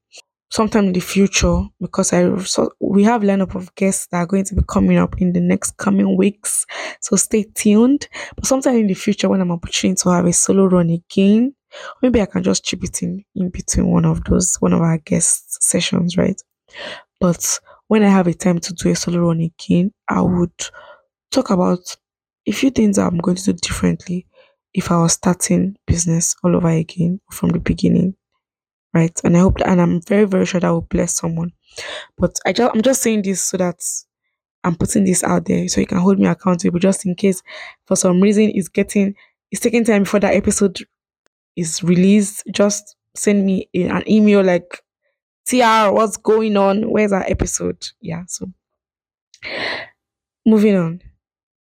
Sometime 0.50 0.86
in 0.86 0.94
the 0.94 1.02
future, 1.02 1.64
because 1.82 2.14
I 2.14 2.38
so 2.44 2.72
we 2.80 3.04
have 3.04 3.24
lineup 3.24 3.56
of 3.56 3.74
guests 3.76 4.08
that 4.12 4.18
are 4.20 4.28
going 4.28 4.46
to 4.46 4.56
be 4.56 4.62
coming 4.68 4.98
up 4.98 5.22
in 5.22 5.34
the 5.34 5.42
next 5.42 5.78
coming 5.78 6.18
weeks, 6.18 6.66
so 7.02 7.16
stay 7.18 7.44
tuned. 7.56 8.08
But 8.36 8.46
sometime 8.46 8.76
in 8.78 8.88
the 8.88 8.94
future, 8.96 9.30
when 9.30 9.42
I'm 9.42 9.52
opportunity 9.52 10.00
to 10.04 10.10
have 10.12 10.26
a 10.26 10.34
solo 10.34 10.66
run 10.66 10.90
again, 10.92 11.56
maybe 12.02 12.22
I 12.22 12.28
can 12.28 12.44
just 12.44 12.66
chip 12.66 12.84
it 12.84 13.04
in 13.04 13.26
in 13.36 13.50
between 13.50 13.92
one 13.92 14.06
of 14.06 14.24
those 14.26 14.56
one 14.62 14.74
of 14.74 14.82
our 14.82 15.00
guest 15.00 15.64
sessions, 15.64 16.18
right? 16.18 16.42
But 17.20 17.60
when 17.88 18.04
I 18.04 18.10
have 18.10 18.28
a 18.28 18.34
time 18.34 18.60
to 18.60 18.74
do 18.74 18.90
a 18.90 18.96
solo 18.96 19.20
run 19.28 19.42
again, 19.42 19.92
I 20.10 20.22
would 20.22 20.54
talk 21.32 21.50
about 21.50 21.96
a 22.48 22.52
few 22.52 22.70
things 22.70 22.98
I'm 22.98 23.18
going 23.20 23.38
to 23.38 23.44
do 23.44 23.54
differently 23.54 24.28
if 24.74 24.92
I 24.92 25.02
was 25.02 25.14
starting 25.14 25.78
business 25.88 26.36
all 26.44 26.56
over 26.56 26.70
again 26.70 27.22
from 27.32 27.50
the 27.50 27.60
beginning, 27.60 28.16
right? 28.94 29.20
And 29.24 29.38
I 29.38 29.42
hope 29.42 29.60
that, 29.60 29.70
and 29.70 29.82
I'm 29.82 30.02
very, 30.04 30.26
very 30.26 30.46
sure 30.46 30.62
that 30.62 30.70
will 30.70 30.82
bless 30.82 31.16
someone. 31.18 31.54
But 32.18 32.36
I 32.46 32.54
just 32.54 32.76
I'm 32.76 32.82
just 32.84 33.02
saying 33.04 33.24
this 33.24 33.44
so 33.44 33.58
that 33.58 33.82
I'm 34.64 34.76
putting 34.76 35.06
this 35.06 35.24
out 35.24 35.46
there 35.46 35.68
so 35.68 35.82
you 35.82 35.88
can 35.88 36.00
hold 36.00 36.20
me 36.20 36.28
accountable 36.28 36.80
just 36.80 37.06
in 37.06 37.16
case 37.16 37.42
for 37.86 37.96
some 37.96 38.22
reason 38.22 38.52
it's 38.54 38.68
getting 38.68 39.16
it's 39.52 39.62
taking 39.62 39.84
time 39.84 40.04
before 40.04 40.20
that 40.22 40.34
episode 40.34 40.80
is 41.56 41.84
released. 41.84 42.44
Just 42.52 42.96
send 43.16 43.46
me 43.46 43.70
an 43.76 44.04
email 44.10 44.44
like 44.44 44.82
TR, 45.46 45.94
what's 45.94 46.18
going 46.18 46.58
on? 46.58 46.90
Where's 46.90 47.12
our 47.14 47.24
episode? 47.28 47.86
Yeah, 48.02 48.24
so 48.28 48.52
moving 50.46 50.76
on. 50.76 51.02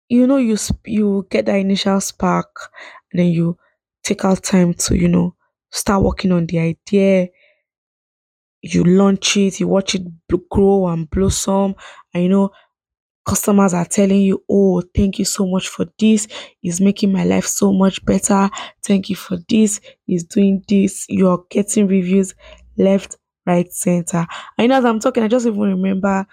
You 0.08 0.26
know, 0.26 0.38
you 0.38 0.56
sp- 0.58 0.86
you 0.88 1.26
get 1.30 1.46
that 1.46 1.56
initial 1.58 2.00
spark, 2.00 2.70
and 3.12 3.20
then 3.20 3.28
you 3.28 3.58
take 4.04 4.24
out 4.24 4.42
time 4.44 4.74
to 4.74 4.96
you 4.96 5.08
know 5.08 5.36
start 5.72 6.02
working 6.04 6.32
on 6.32 6.46
the 6.46 6.58
idea. 6.60 7.28
You 8.62 8.82
launch 8.84 9.36
it, 9.36 9.60
you 9.60 9.68
watch 9.68 9.94
it 9.94 10.02
grow 10.50 10.88
and 10.88 11.08
blossom, 11.10 11.74
and 12.12 12.22
you 12.24 12.28
know 12.30 12.50
customers 13.26 13.74
are 13.74 13.84
telling 13.86 14.22
you, 14.22 14.44
Oh, 14.50 14.82
thank 14.96 15.18
you 15.18 15.24
so 15.26 15.46
much 15.46 15.68
for 15.68 15.86
this. 15.98 16.28
It's 16.62 16.80
making 16.80 17.12
my 17.12 17.24
life 17.24 17.46
so 17.46 17.72
much 17.72 18.04
better. 18.04 18.50
Thank 18.84 19.10
you 19.10 19.16
for 19.16 19.38
this. 19.48 19.80
It's 20.08 20.24
doing 20.24 20.64
this. 20.68 21.06
You're 21.08 21.44
getting 21.50 21.88
reviews 21.88 22.34
left, 22.78 23.16
right, 23.46 23.72
center. 23.72 24.26
I 24.58 24.66
know 24.66 24.76
as 24.76 24.84
I'm 24.84 25.00
talking, 25.00 25.22
I 25.22 25.28
just 25.28 25.46
even 25.46 25.60
remember, 25.60 26.26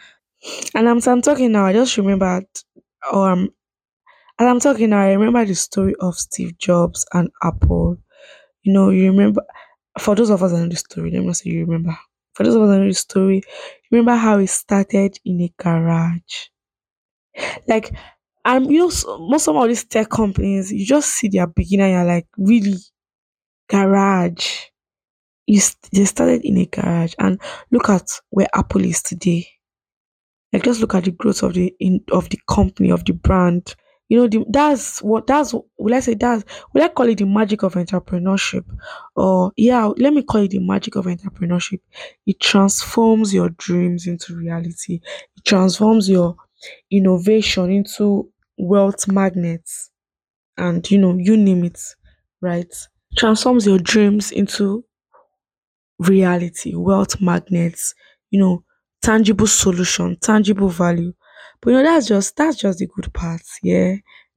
and 0.75 0.89
I'm, 0.89 0.99
I'm 1.05 1.21
talking 1.21 1.51
now, 1.51 1.65
I 1.65 1.73
just 1.73 1.97
remembered, 1.97 2.45
um, 3.11 3.49
as 4.39 4.47
I'm 4.47 4.59
talking 4.59 4.89
now, 4.91 5.01
I 5.01 5.13
remember 5.13 5.45
the 5.45 5.55
story 5.55 5.95
of 6.01 6.15
Steve 6.15 6.57
Jobs 6.57 7.05
and 7.13 7.29
Apple. 7.43 7.97
You 8.63 8.73
know, 8.73 8.89
you 8.91 9.11
remember, 9.11 9.43
for 9.99 10.15
those 10.15 10.29
of 10.31 10.43
us 10.43 10.51
that 10.53 10.59
know 10.59 10.69
the 10.69 10.77
story, 10.77 11.11
let 11.11 11.23
me 11.23 11.33
say 11.33 11.51
you 11.51 11.65
remember. 11.65 11.97
For 12.35 12.43
those 12.43 12.55
of 12.55 12.63
us 12.63 12.69
that 12.71 12.79
know 12.79 12.87
the 12.89 12.93
story, 12.95 13.43
remember 13.91 14.15
how 14.15 14.39
it 14.39 14.47
started 14.47 15.19
in 15.25 15.41
a 15.41 15.53
garage 15.57 16.47
like, 17.67 17.93
I'm, 18.45 18.65
you 18.65 18.79
know, 18.79 18.87
s- 18.87 19.05
most 19.07 19.47
of 19.47 19.55
all 19.55 19.67
these 19.67 19.83
tech 19.85 20.09
companies, 20.09 20.71
you 20.71 20.85
just 20.85 21.09
see 21.11 21.27
their 21.27 21.47
beginner, 21.47 21.87
you're 21.87 22.05
like, 22.05 22.27
really, 22.37 22.75
garage. 23.69 24.67
They 25.91 26.05
started 26.05 26.43
in 26.45 26.57
a 26.57 26.65
garage, 26.65 27.13
and 27.19 27.39
look 27.71 27.89
at 27.89 28.09
where 28.31 28.47
Apple 28.55 28.85
is 28.85 29.03
today. 29.03 29.47
Like, 30.53 30.63
just 30.63 30.81
look 30.81 30.95
at 30.95 31.05
the 31.05 31.11
growth 31.11 31.43
of 31.43 31.53
the 31.53 31.73
in 31.79 32.01
of 32.11 32.29
the 32.29 32.39
company 32.49 32.91
of 32.91 33.05
the 33.05 33.13
brand. 33.13 33.75
You 34.09 34.17
know, 34.17 34.27
the, 34.27 34.45
that's 34.49 35.01
what 35.01 35.25
that's 35.25 35.53
will 35.77 35.93
I 35.93 36.01
say 36.01 36.15
that's 36.15 36.43
will 36.73 36.83
I 36.83 36.89
call 36.89 37.07
it 37.07 37.19
the 37.19 37.25
magic 37.25 37.63
of 37.63 37.75
entrepreneurship, 37.75 38.65
or 39.15 39.53
yeah, 39.55 39.85
let 39.97 40.13
me 40.13 40.23
call 40.23 40.41
it 40.41 40.51
the 40.51 40.59
magic 40.59 40.95
of 40.97 41.05
entrepreneurship. 41.05 41.79
It 42.25 42.41
transforms 42.41 43.33
your 43.33 43.49
dreams 43.51 44.07
into 44.07 44.35
reality. 44.35 44.99
It 45.37 45.45
transforms 45.45 46.09
your 46.09 46.35
innovation 46.91 47.71
into 47.71 48.29
wealth 48.57 49.07
magnets 49.07 49.89
and 50.57 50.89
you 50.91 50.97
know 50.97 51.17
you 51.17 51.37
name 51.37 51.63
it 51.63 51.79
right 52.41 52.73
transforms 53.17 53.65
your 53.65 53.79
dreams 53.79 54.31
into 54.31 54.83
reality 56.01 56.75
wealth 56.75 57.21
magnets 57.21 57.93
you 58.29 58.39
know 58.39 58.63
tangible 59.01 59.47
solution 59.47 60.17
tangible 60.21 60.69
value. 60.69 61.13
But 61.61 61.71
you 61.71 61.77
know 61.77 61.83
that's 61.83 62.07
just 62.07 62.35
that's 62.35 62.57
just 62.57 62.79
the 62.79 62.87
good 62.87 63.13
part 63.13 63.41
yeah? 63.63 63.95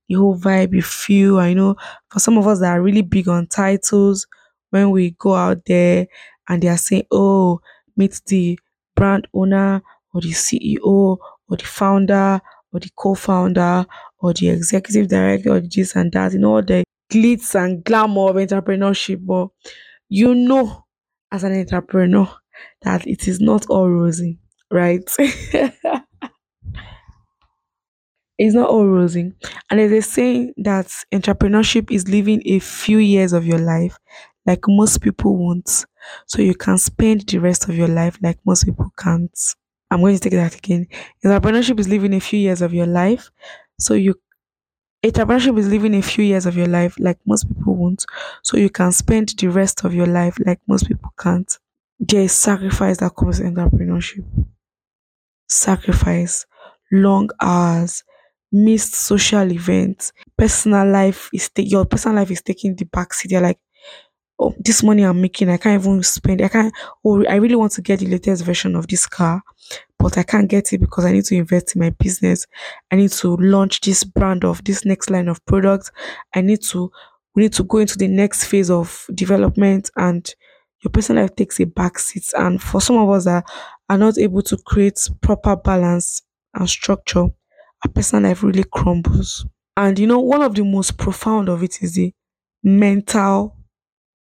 The 0.09 0.15
whole 0.17 0.37
vibe 0.39 0.75
you 0.75 0.83
feel 0.83 1.39
i 1.39 1.55
know 1.55 1.77
for 2.11 2.21
some 2.21 2.37
of 2.37 2.47
us 2.47 2.61
that 2.61 2.73
are 2.77 2.83
really 2.83 3.01
big 3.03 3.27
on 3.29 3.47
titles 3.47 4.27
when 4.71 4.91
we 4.91 5.13
go 5.19 5.35
out 5.35 5.65
there 5.67 6.07
and 6.49 6.63
they 6.63 6.69
are 6.69 6.77
saying 6.77 7.05
oh 7.11 7.61
meet 7.97 8.21
the 8.27 8.59
brand 8.95 9.27
owner 9.33 9.83
or 10.13 10.21
the 10.21 10.29
ceo 10.33 11.17
or 11.49 11.57
the 11.57 11.65
founder 11.65 12.41
or 12.73 12.81
the 12.81 12.91
co-founder 12.97 13.87
or 14.19 14.33
the 14.35 14.51
executive 14.51 15.09
director 15.09 15.51
or 15.55 15.61
this 15.61 15.97
and 15.97 16.13
that 16.13 16.33
you 16.35 16.39
know 16.39 16.57
all 16.57 16.63
the 16.63 16.85
glitz 17.11 17.55
and 17.55 17.83
glamour 17.85 18.29
of 18.31 18.37
entrepreneurship 18.37 19.25
but 19.25 19.49
you 20.09 20.35
know 20.35 20.84
as 21.35 21.43
an 21.43 21.53
entrepreneur 21.53 22.29
that 22.83 23.07
it 23.09 23.27
is 23.27 23.41
not 23.41 23.67
all 23.69 23.91
rosy, 23.91 24.39
right? 24.71 25.03
it's 28.39 28.55
not 28.55 28.69
all 28.69 28.87
rosy. 28.87 29.33
And 29.69 29.81
there's 29.81 29.93
a 29.93 30.03
saying 30.03 30.55
that 30.59 30.87
entrepreneurship 31.13 31.91
is 31.91 32.07
living 32.09 32.41
a 32.47 32.61
few 32.61 32.99
years 32.99 33.33
of 33.33 33.45
your 33.45 33.59
life 33.59 33.99
like 34.47 34.61
most 34.69 35.01
people 35.01 35.37
won't. 35.37 35.87
So 36.27 36.41
you 36.41 36.55
can 36.55 36.79
spend 36.79 37.27
the 37.27 37.39
rest 37.39 37.69
of 37.69 37.77
your 37.77 37.89
life 37.89 38.17
like 38.23 38.39
most 38.47 38.65
people 38.65 38.93
can't. 38.97 39.37
I'm 39.91 40.01
going 40.01 40.15
to 40.15 40.21
take 40.21 40.33
that 40.35 40.55
again. 40.55 40.87
Entrepreneurship 41.25 41.81
is 41.81 41.89
living 41.89 42.15
a 42.15 42.21
few 42.21 42.39
years 42.39 42.63
of 42.63 42.73
your 42.73 42.87
life. 42.87 43.31
So 43.81 43.95
you 43.95 44.15
entrepreneurship 45.05 45.59
is 45.59 45.69
living 45.69 45.95
a 45.95 46.03
few 46.03 46.25
years 46.25 46.47
of 46.47 46.57
your 46.57 46.67
life 46.67 46.95
like 46.99 47.19
most 47.27 47.47
people 47.49 47.75
won't. 47.77 48.05
So 48.43 48.57
you 48.57 48.71
can 48.71 48.93
spend 48.93 49.29
the 49.39 49.49
rest 49.49 49.85
of 49.85 49.95
your 49.95 50.07
life 50.07 50.39
like 50.45 50.61
most 50.67 50.89
people 50.89 51.13
can't. 51.19 51.59
There 52.01 52.23
is 52.23 52.33
sacrifice 52.33 52.99
that 52.99 53.15
comes 53.17 53.41
in 53.41 53.55
entrepreneurship. 53.55 54.25
Sacrifice, 55.49 56.47
long 56.93 57.29
hours, 57.41 58.03
missed 58.53 58.95
social 58.95 59.51
events, 59.53 60.13
personal 60.37 60.87
life 60.89 61.29
is 61.33 61.49
ta- 61.51 61.63
your 61.63 61.85
personal 61.85 62.17
life 62.17 62.31
is 62.31 62.43
taking 62.43 62.75
the 62.77 62.85
back 62.85 63.13
seat. 63.15 63.31
You're 63.33 63.41
like, 63.41 63.59
oh, 64.39 64.55
this 64.61 64.83
money 64.83 65.05
I'm 65.05 65.21
making, 65.21 65.51
I 65.51 65.59
can't 65.59 65.83
even 65.83 66.03
spend. 66.05 66.43
I 66.43 66.49
can't. 66.49 66.75
Oh, 67.05 67.25
I 67.27 67.37
really 67.37 67.57
want 67.57 67.73
to 67.75 67.83
get 67.83 68.01
the 68.01 68.07
latest 68.09 68.45
version 68.45 68.77
of 68.77 68.89
this 68.89 69.07
car, 69.07 69.43
but 70.05 70.19
I 70.19 70.23
can't 70.23 70.51
get 70.51 70.71
it 70.75 70.81
because 70.81 71.07
I 71.07 71.13
need 71.13 71.25
to 71.25 71.35
invest 71.35 71.75
in 71.75 71.81
my 71.81 71.89
business. 71.89 72.47
I 72.93 72.97
need 72.97 73.11
to 73.13 73.37
launch 73.39 73.81
this 73.81 74.05
brand 74.05 74.45
of 74.45 74.63
this 74.63 74.85
next 74.85 75.09
line 75.09 75.29
of 75.29 75.43
products. 75.47 75.91
I 76.35 76.43
need 76.43 76.61
to 76.65 76.91
we 77.35 77.45
need 77.45 77.55
to 77.55 77.65
go 77.65 77.79
into 77.79 77.97
the 77.97 78.07
next 78.07 78.45
phase 78.45 78.71
of 78.71 79.07
development 79.15 79.91
and 79.97 80.31
your 80.83 80.91
personal 80.91 81.23
life 81.25 81.35
takes 81.37 81.59
a 81.59 81.65
back 81.65 81.99
seat. 81.99 82.31
And 82.37 82.61
for 82.63 82.83
some 82.83 82.99
of 82.99 83.09
us 83.09 83.25
that 83.25 83.45
are 83.89 83.97
not 83.97 84.19
able 84.19 84.43
to 84.43 84.59
create 84.59 85.09
proper 85.23 85.57
balance 85.57 86.21
and 86.53 86.69
structure, 86.69 87.23
our 87.23 87.91
personal 87.95 88.29
life 88.29 88.43
really 88.43 88.65
crumbles. 88.71 89.47
And 89.75 89.99
you 89.99 90.07
know, 90.07 90.21
one 90.21 90.43
of 90.43 90.55
the 90.55 90.65
most 90.65 90.99
profound 90.99 91.49
of 91.49 91.63
it 91.63 91.83
is 91.83 91.95
the 91.95 92.13
mental 92.63 93.57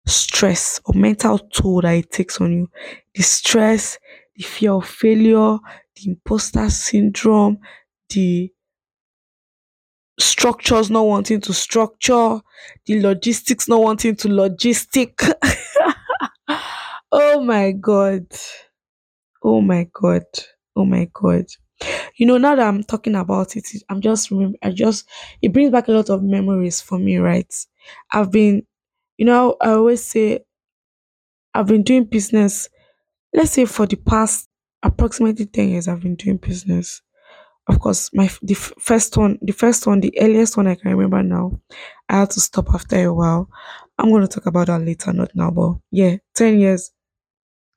stress 0.05 0.79
or 0.85 0.93
mental 0.93 1.37
toll 1.39 1.81
that 1.81 1.95
it 1.95 2.11
takes 2.11 2.39
on 2.39 2.51
you. 2.53 2.69
The 3.15 3.23
stress, 3.23 3.97
the 4.37 4.43
fear 4.43 4.73
of 4.73 4.87
failure, 4.87 5.57
the 5.95 6.11
imposter 6.11 6.69
syndrome, 6.69 7.59
the 8.09 8.51
structures 10.19 10.89
not 10.89 11.05
wanting 11.05 11.41
to 11.41 11.53
structure, 11.53 12.39
the 12.85 13.01
logistics 13.01 13.67
not 13.67 13.81
wanting 13.81 14.15
to 14.15 14.27
logistic. 14.27 15.13
oh 17.11 17.41
my 17.41 17.71
god. 17.71 18.25
Oh 19.43 19.61
my 19.61 19.87
god. 19.93 20.25
Oh 20.75 20.85
my 20.85 21.09
god. 21.13 21.45
You 22.17 22.25
know, 22.27 22.37
now 22.37 22.55
that 22.55 22.67
I'm 22.67 22.83
talking 22.83 23.15
about 23.15 23.55
it, 23.57 23.67
I'm 23.89 24.01
just 24.01 24.31
I 24.63 24.71
just 24.71 25.07
it 25.41 25.53
brings 25.53 25.71
back 25.71 25.87
a 25.87 25.91
lot 25.93 26.09
of 26.09 26.23
memories 26.23 26.81
for 26.81 26.99
me, 26.99 27.17
right? 27.17 27.53
I've 28.11 28.31
been, 28.31 28.65
you 29.17 29.25
know, 29.25 29.57
I 29.61 29.71
always 29.71 30.03
say 30.03 30.41
I've 31.53 31.67
been 31.67 31.83
doing 31.83 32.05
business 32.05 32.69
let's 33.37 33.51
say 33.53 33.65
for 33.65 33.85
the 33.87 33.97
past 33.97 34.49
approximately 34.83 35.45
10 35.47 35.69
years 35.69 35.87
i've 35.89 36.01
been 36.01 36.15
doing 36.15 36.37
business. 36.37 37.01
Of 37.67 37.79
course 37.79 38.11
my 38.13 38.29
the 38.43 38.55
f- 38.55 38.73
first 38.79 39.17
one 39.17 39.39
the 39.41 39.53
first 39.53 39.87
one 39.87 40.01
the 40.01 40.13
earliest 40.21 40.57
one 40.57 40.67
i 40.67 40.75
can 40.75 40.91
remember 40.91 41.23
now 41.23 41.59
i 42.09 42.19
had 42.21 42.31
to 42.31 42.41
stop 42.41 42.67
after 42.73 42.97
a 43.05 43.13
while. 43.13 43.49
I'm 43.99 44.09
going 44.11 44.23
to 44.23 44.29
talk 44.29 44.47
about 44.47 44.67
that 44.67 44.81
later 44.81 45.13
not 45.13 45.31
now 45.35 45.51
but 45.51 45.75
yeah 45.91 46.17
10 46.35 46.59
years 46.59 46.91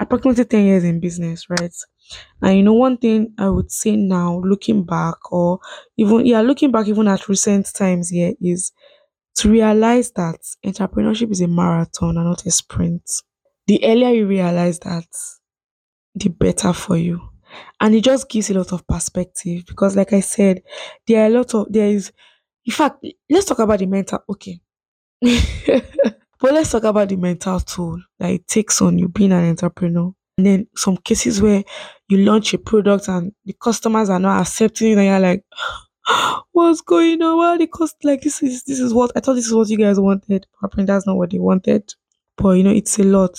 approximately 0.00 0.44
10 0.46 0.66
years 0.66 0.84
in 0.84 1.00
business 1.00 1.48
right? 1.50 1.74
And 2.42 2.56
you 2.58 2.62
know 2.64 2.74
one 2.74 2.98
thing 2.98 3.34
i 3.38 3.48
would 3.48 3.70
say 3.72 3.96
now 3.96 4.40
looking 4.44 4.84
back 4.84 5.32
or 5.32 5.60
even 5.98 6.26
yeah 6.26 6.42
looking 6.42 6.72
back 6.72 6.88
even 6.88 7.08
at 7.08 7.28
recent 7.28 7.72
times 7.74 8.10
here 8.10 8.34
is 8.42 8.72
to 9.36 9.50
realize 9.50 10.12
that 10.12 10.38
entrepreneurship 10.66 11.30
is 11.32 11.40
a 11.42 11.48
marathon 11.48 12.16
and 12.18 12.26
not 12.26 12.46
a 12.46 12.50
sprint. 12.52 13.02
The 13.68 13.84
earlier 13.84 14.10
you 14.10 14.26
realize 14.28 14.78
that 14.80 15.06
the 16.14 16.28
better 16.28 16.72
for 16.72 16.96
you. 16.96 17.20
And 17.80 17.94
it 17.94 18.04
just 18.04 18.28
gives 18.28 18.50
a 18.50 18.54
lot 18.54 18.72
of 18.72 18.86
perspective 18.86 19.64
because, 19.66 19.96
like 19.96 20.12
I 20.12 20.20
said, 20.20 20.62
there 21.06 21.22
are 21.22 21.26
a 21.26 21.30
lot 21.30 21.54
of, 21.54 21.72
there 21.72 21.88
is, 21.88 22.12
in 22.64 22.72
fact, 22.72 23.04
let's 23.28 23.46
talk 23.46 23.58
about 23.58 23.78
the 23.80 23.86
mental, 23.86 24.20
okay. 24.28 24.60
but 25.20 26.52
let's 26.54 26.70
talk 26.70 26.84
about 26.84 27.08
the 27.08 27.16
mental 27.16 27.58
toll 27.60 28.00
that 28.18 28.30
it 28.30 28.46
takes 28.46 28.80
on 28.80 28.98
you 28.98 29.08
being 29.08 29.32
an 29.32 29.48
entrepreneur. 29.48 30.12
And 30.38 30.46
then 30.46 30.66
some 30.76 30.96
cases 30.96 31.42
where 31.42 31.64
you 32.08 32.18
launch 32.18 32.54
a 32.54 32.58
product 32.58 33.08
and 33.08 33.32
the 33.44 33.54
customers 33.60 34.08
are 34.08 34.18
not 34.18 34.40
accepting 34.40 34.92
it, 34.92 34.98
and 34.98 35.06
you're 35.06 35.20
like, 35.20 35.44
what's 36.52 36.80
going 36.80 37.20
on? 37.22 37.36
Why 37.36 37.58
the 37.58 37.66
cost 37.66 37.96
like 38.04 38.22
this 38.22 38.42
is 38.42 38.64
this 38.64 38.80
is 38.80 38.94
what 38.94 39.12
I 39.14 39.20
thought 39.20 39.34
this 39.34 39.46
is 39.46 39.54
what 39.54 39.68
you 39.68 39.76
guys 39.76 40.00
wanted. 40.00 40.46
Apparently 40.62 40.84
that's 40.84 41.06
not 41.06 41.16
what 41.16 41.30
they 41.30 41.38
wanted. 41.38 41.92
But 42.40 42.52
you 42.52 42.64
know, 42.64 42.72
it's 42.72 42.98
a 42.98 43.04
lot. 43.04 43.38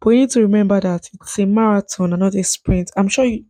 But 0.00 0.10
you 0.10 0.20
need 0.20 0.30
to 0.32 0.42
remember 0.42 0.80
that 0.80 1.08
it's 1.14 1.38
a 1.40 1.46
marathon 1.46 2.12
and 2.12 2.20
not 2.20 2.36
a 2.36 2.44
sprint. 2.44 2.92
I'm 2.96 3.08
sure 3.08 3.24
you 3.24 3.46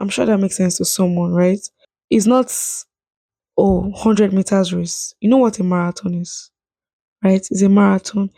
I'm 0.00 0.08
sure 0.10 0.26
that 0.26 0.38
makes 0.40 0.56
sense 0.58 0.78
to 0.78 0.86
someone, 0.86 1.32
right? 1.32 1.60
It's 2.10 2.26
not 2.26 2.52
oh 3.56 3.80
100 3.80 4.32
meters 4.32 4.72
race. 4.72 5.14
You 5.20 5.28
know 5.28 5.38
what 5.38 5.58
a 5.58 5.64
marathon 5.64 6.14
is, 6.14 6.50
right? 7.24 7.46
It's 7.50 7.62
a 7.62 7.68
marathon. 7.68 8.30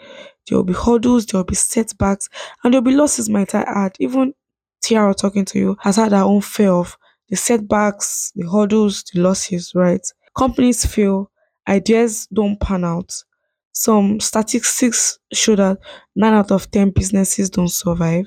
There 0.48 0.58
will 0.58 0.64
be 0.64 0.74
hurdles, 0.74 1.26
there 1.26 1.38
will 1.40 1.44
be 1.46 1.56
setbacks, 1.56 2.28
and 2.64 2.74
there 2.74 2.82
will 2.82 2.90
be 2.92 2.96
losses, 2.96 3.28
might 3.30 3.54
I 3.54 3.62
add. 3.62 3.96
Even 4.00 4.34
Tiara 4.82 5.14
talking 5.14 5.44
to 5.46 5.58
you 5.60 5.76
has 5.82 5.96
had 5.96 6.12
her 6.12 6.22
own 6.24 6.42
fair 6.42 6.72
of 6.72 6.96
the 7.30 7.36
setbacks, 7.36 8.32
the 8.36 8.48
hurdles, 8.50 9.04
the 9.14 9.20
losses, 9.22 9.72
right? 9.74 10.06
Companies 10.36 10.86
fail, 10.86 11.30
ideas 11.68 12.28
don't 12.32 12.60
pan 12.60 12.84
out. 12.84 13.12
Some 13.84 14.20
statistics 14.20 15.18
show 15.32 15.54
that 15.56 15.78
nine 16.14 16.34
out 16.34 16.50
of 16.50 16.70
ten 16.70 16.90
businesses 16.90 17.50
don't 17.50 17.68
survive. 17.70 18.26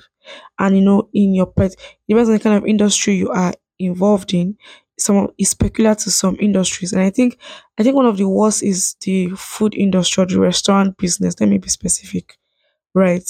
And 0.59 0.75
you 0.77 0.81
know, 0.81 1.09
in 1.13 1.33
your 1.33 1.47
pet, 1.47 1.75
depends 2.07 2.29
on 2.29 2.35
the 2.35 2.41
kind 2.45 2.57
of 2.57 2.65
industry 2.67 3.15
you 3.15 3.29
are 3.31 3.53
involved 3.79 4.33
in. 4.33 4.57
some 4.99 5.29
is 5.37 5.53
peculiar 5.53 5.95
to 5.95 6.11
some 6.11 6.35
industries. 6.39 6.93
And 6.93 7.01
I 7.01 7.09
think 7.09 7.37
I 7.79 7.83
think 7.83 7.95
one 7.95 8.05
of 8.05 8.17
the 8.17 8.27
worst 8.29 8.61
is 8.63 8.95
the 9.01 9.29
food 9.29 9.73
industry 9.75 10.23
or 10.23 10.27
the 10.27 10.39
restaurant 10.39 10.97
business. 10.97 11.39
Let 11.39 11.49
me 11.49 11.57
be 11.57 11.69
specific. 11.69 12.37
Right. 12.93 13.27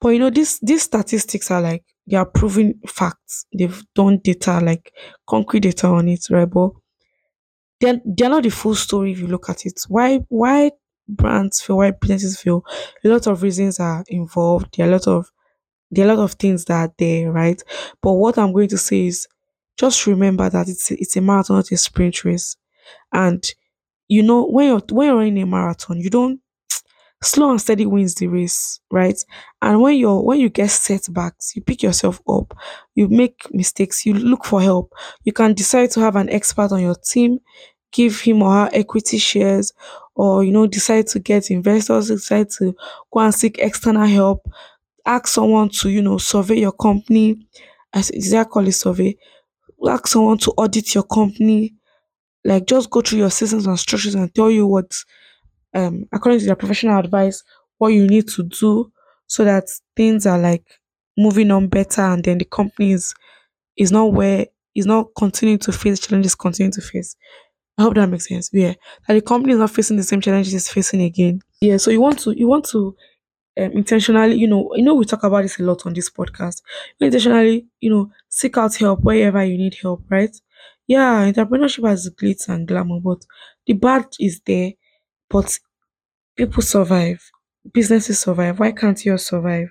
But 0.00 0.10
you 0.10 0.18
know, 0.18 0.30
this 0.30 0.58
these 0.60 0.82
statistics 0.82 1.50
are 1.50 1.60
like 1.62 1.84
they 2.06 2.16
are 2.16 2.26
proven 2.26 2.80
facts. 2.86 3.46
They've 3.56 3.82
done 3.94 4.18
data, 4.18 4.60
like 4.60 4.92
concrete 5.26 5.60
data 5.60 5.86
on 5.88 6.08
it, 6.08 6.26
right? 6.30 6.44
But 6.50 6.70
they're, 7.80 8.00
they're 8.04 8.28
not 8.28 8.42
the 8.42 8.50
full 8.50 8.74
story 8.74 9.12
if 9.12 9.18
you 9.18 9.26
look 9.26 9.48
at 9.48 9.66
it. 9.66 9.80
Why 9.88 10.18
why 10.28 10.72
brands 11.08 11.60
fail, 11.60 11.78
why 11.78 11.90
businesses 11.92 12.40
fail? 12.40 12.64
A 13.04 13.08
lot 13.08 13.26
of 13.26 13.42
reasons 13.42 13.80
are 13.80 14.04
involved. 14.08 14.76
There 14.76 14.86
are 14.86 14.90
a 14.90 14.92
lot 14.92 15.06
of 15.08 15.30
there 15.90 16.06
are 16.08 16.10
a 16.12 16.16
lot 16.16 16.24
of 16.24 16.32
things 16.34 16.64
that 16.66 16.90
are 16.90 16.94
there, 16.98 17.32
right? 17.32 17.62
But 18.02 18.14
what 18.14 18.38
I'm 18.38 18.52
going 18.52 18.68
to 18.70 18.78
say 18.78 19.06
is 19.06 19.28
just 19.78 20.06
remember 20.06 20.48
that 20.50 20.68
it's 20.68 20.90
it's 20.90 21.16
a 21.16 21.20
marathon, 21.20 21.56
not 21.56 21.72
a 21.72 21.76
sprint 21.76 22.24
race. 22.24 22.56
And 23.12 23.44
you 24.08 24.22
know, 24.22 24.46
when 24.46 24.68
you're 24.68 24.82
when 24.90 25.08
you're 25.08 25.16
running 25.16 25.42
a 25.42 25.46
marathon, 25.46 26.00
you 26.00 26.10
don't 26.10 26.40
slow 27.22 27.50
and 27.50 27.60
steady 27.60 27.84
wins 27.84 28.14
the 28.14 28.26
race 28.26 28.80
right 28.90 29.22
and 29.60 29.80
when 29.82 29.96
you're 29.96 30.22
when 30.22 30.40
you 30.40 30.48
get 30.48 30.70
setbacks 30.70 31.54
you 31.54 31.60
pick 31.62 31.82
yourself 31.82 32.20
up 32.28 32.56
you 32.94 33.08
make 33.08 33.42
mistakes 33.52 34.06
you 34.06 34.14
look 34.14 34.44
for 34.44 34.62
help 34.62 34.92
you 35.24 35.32
can 35.32 35.52
decide 35.52 35.90
to 35.90 36.00
have 36.00 36.16
an 36.16 36.30
expert 36.30 36.72
on 36.72 36.80
your 36.80 36.94
team 36.94 37.38
give 37.92 38.20
him 38.20 38.42
or 38.42 38.52
her 38.52 38.70
equity 38.72 39.18
shares 39.18 39.72
or 40.14 40.44
you 40.44 40.52
know 40.52 40.66
decide 40.66 41.06
to 41.08 41.18
get 41.18 41.50
investors 41.50 42.08
decide 42.08 42.50
to 42.50 42.74
go 43.12 43.20
and 43.20 43.34
seek 43.34 43.58
external 43.58 44.06
help 44.06 44.46
ask 45.06 45.28
someone 45.28 45.68
to 45.68 45.90
you 45.90 46.02
know 46.02 46.18
survey 46.18 46.60
your 46.60 46.72
company. 46.72 47.46
As 47.92 48.10
is 48.10 48.30
that 48.32 48.50
call 48.50 48.66
it 48.68 48.72
survey? 48.72 49.16
Ask 49.88 50.08
someone 50.08 50.38
to 50.38 50.52
audit 50.52 50.94
your 50.94 51.04
company. 51.04 51.74
Like 52.44 52.66
just 52.66 52.90
go 52.90 53.00
through 53.02 53.20
your 53.20 53.30
systems 53.30 53.66
and 53.66 53.78
structures 53.78 54.14
and 54.16 54.34
tell 54.34 54.50
you 54.50 54.66
what 54.66 54.92
um 55.74 56.06
according 56.12 56.40
to 56.40 56.46
their 56.46 56.56
professional 56.56 56.98
advice 56.98 57.42
what 57.78 57.88
you 57.88 58.06
need 58.06 58.28
to 58.28 58.42
do 58.44 58.90
so 59.26 59.44
that 59.44 59.68
things 59.96 60.26
are 60.26 60.38
like 60.38 60.64
moving 61.16 61.50
on 61.50 61.68
better 61.68 62.02
and 62.02 62.24
then 62.24 62.38
the 62.38 62.44
company 62.44 62.92
is 62.92 63.14
is 63.76 63.92
not 63.92 64.12
where 64.12 64.46
is 64.74 64.86
not 64.86 65.08
continuing 65.16 65.58
to 65.58 65.72
face 65.72 66.00
challenges 66.00 66.34
continue 66.34 66.72
to 66.72 66.80
face. 66.80 67.16
I 67.80 67.84
hope 67.84 67.94
that 67.96 68.08
makes 68.08 68.28
sense. 68.28 68.50
Yeah. 68.52 68.74
That 69.08 69.14
the 69.14 69.22
company 69.22 69.54
is 69.54 69.58
not 69.58 69.70
facing 69.70 69.96
the 69.96 70.02
same 70.02 70.20
challenges 70.20 70.54
it's 70.54 70.72
facing 70.72 71.02
again. 71.02 71.40
Yeah. 71.60 71.78
So 71.78 71.90
you 71.90 72.00
want 72.00 72.18
to 72.20 72.32
you 72.38 72.46
want 72.48 72.66
to 72.66 72.96
um, 73.58 73.72
intentionally, 73.72 74.36
you 74.36 74.48
know, 74.48 74.70
you 74.74 74.82
know, 74.84 74.94
we 74.94 75.04
talk 75.04 75.24
about 75.24 75.42
this 75.42 75.58
a 75.60 75.62
lot 75.64 75.86
on 75.86 75.94
this 75.94 76.10
podcast. 76.10 76.62
Intentionally, 77.00 77.66
you 77.80 77.90
know, 77.90 78.10
seek 78.28 78.56
out 78.58 78.74
help 78.76 79.00
wherever 79.02 79.44
you 79.44 79.58
need 79.58 79.76
help, 79.82 80.04
right? 80.10 80.34
Yeah, 80.86 81.30
entrepreneurship 81.30 81.88
has 81.88 82.10
glitz 82.10 82.48
and 82.48 82.66
glamour, 82.68 83.00
but 83.00 83.24
the 83.66 83.74
bad 83.74 84.06
is 84.20 84.40
there. 84.46 84.72
But 85.30 85.58
people 86.36 86.62
survive, 86.62 87.20
businesses 87.72 88.18
survive. 88.20 88.58
Why 88.58 88.72
can't 88.72 89.04
yours 89.04 89.26
survive? 89.26 89.68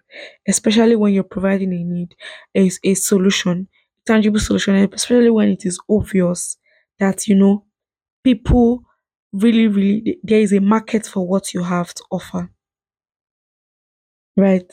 Especially 0.47 0.95
when 0.95 1.13
you're 1.13 1.23
providing 1.23 1.73
a 1.73 1.83
need, 1.83 2.15
a, 2.55 2.69
a 2.83 2.93
solution, 2.95 3.67
tangible 4.05 4.39
solution, 4.39 4.75
especially 4.93 5.29
when 5.29 5.49
it 5.49 5.65
is 5.65 5.79
obvious 5.89 6.57
that 6.99 7.27
you 7.27 7.35
know 7.35 7.65
people 8.23 8.83
really, 9.33 9.67
really 9.67 10.19
there 10.23 10.39
is 10.41 10.53
a 10.53 10.59
market 10.61 11.05
for 11.07 11.27
what 11.27 11.53
you 11.53 11.63
have 11.63 11.93
to 11.95 12.03
offer. 12.11 12.51
Right. 14.35 14.71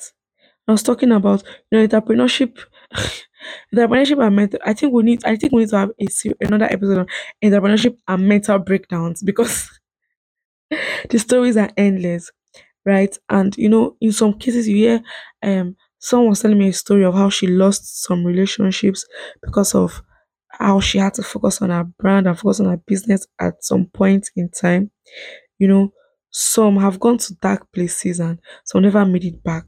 I 0.68 0.72
was 0.72 0.82
talking 0.82 1.12
about 1.12 1.44
you 1.70 1.78
know 1.78 1.88
entrepreneurship. 1.88 2.58
entrepreneurship 3.74 4.24
and 4.26 4.36
mental. 4.36 4.60
I 4.64 4.74
think 4.74 4.92
we 4.92 5.02
need. 5.02 5.24
I 5.24 5.36
think 5.36 5.52
we 5.52 5.60
need 5.62 5.70
to 5.70 5.78
have 5.78 5.90
a 6.00 6.06
another 6.40 6.66
episode 6.66 6.98
on 7.00 7.06
entrepreneurship 7.44 7.96
and 8.08 8.28
mental 8.28 8.58
breakdowns 8.58 9.22
because 9.22 9.70
the 11.10 11.18
stories 11.18 11.56
are 11.56 11.70
endless, 11.76 12.30
right? 12.84 13.16
And 13.28 13.56
you 13.56 13.68
know, 13.68 13.96
in 14.00 14.12
some 14.12 14.34
cases, 14.34 14.68
you 14.68 14.76
hear 14.76 15.02
um 15.42 15.76
someone 15.98 16.30
was 16.30 16.40
telling 16.42 16.58
me 16.58 16.68
a 16.68 16.72
story 16.72 17.04
of 17.04 17.14
how 17.14 17.30
she 17.30 17.46
lost 17.46 18.02
some 18.04 18.24
relationships 18.24 19.06
because 19.44 19.74
of 19.74 20.02
how 20.58 20.80
she 20.80 20.98
had 20.98 21.14
to 21.14 21.22
focus 21.22 21.62
on 21.62 21.70
her 21.70 21.84
brand 21.84 22.26
and 22.26 22.38
focus 22.38 22.60
on 22.60 22.66
her 22.66 22.76
business 22.86 23.26
at 23.40 23.64
some 23.64 23.86
point 23.86 24.30
in 24.36 24.50
time. 24.50 24.90
You 25.58 25.68
know, 25.68 25.92
some 26.30 26.76
have 26.78 27.00
gone 27.00 27.18
to 27.18 27.34
dark 27.36 27.72
places 27.72 28.20
and 28.20 28.40
some 28.64 28.82
never 28.82 29.04
made 29.06 29.24
it 29.24 29.42
back. 29.44 29.64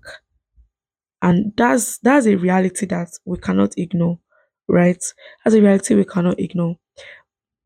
And 1.20 1.52
that's 1.56 1.98
that's 1.98 2.26
a 2.26 2.36
reality 2.36 2.86
that 2.86 3.08
we 3.24 3.38
cannot 3.38 3.74
ignore, 3.76 4.18
right? 4.68 5.02
That's 5.44 5.56
a 5.56 5.60
reality 5.60 5.94
we 5.94 6.04
cannot 6.04 6.38
ignore. 6.38 6.76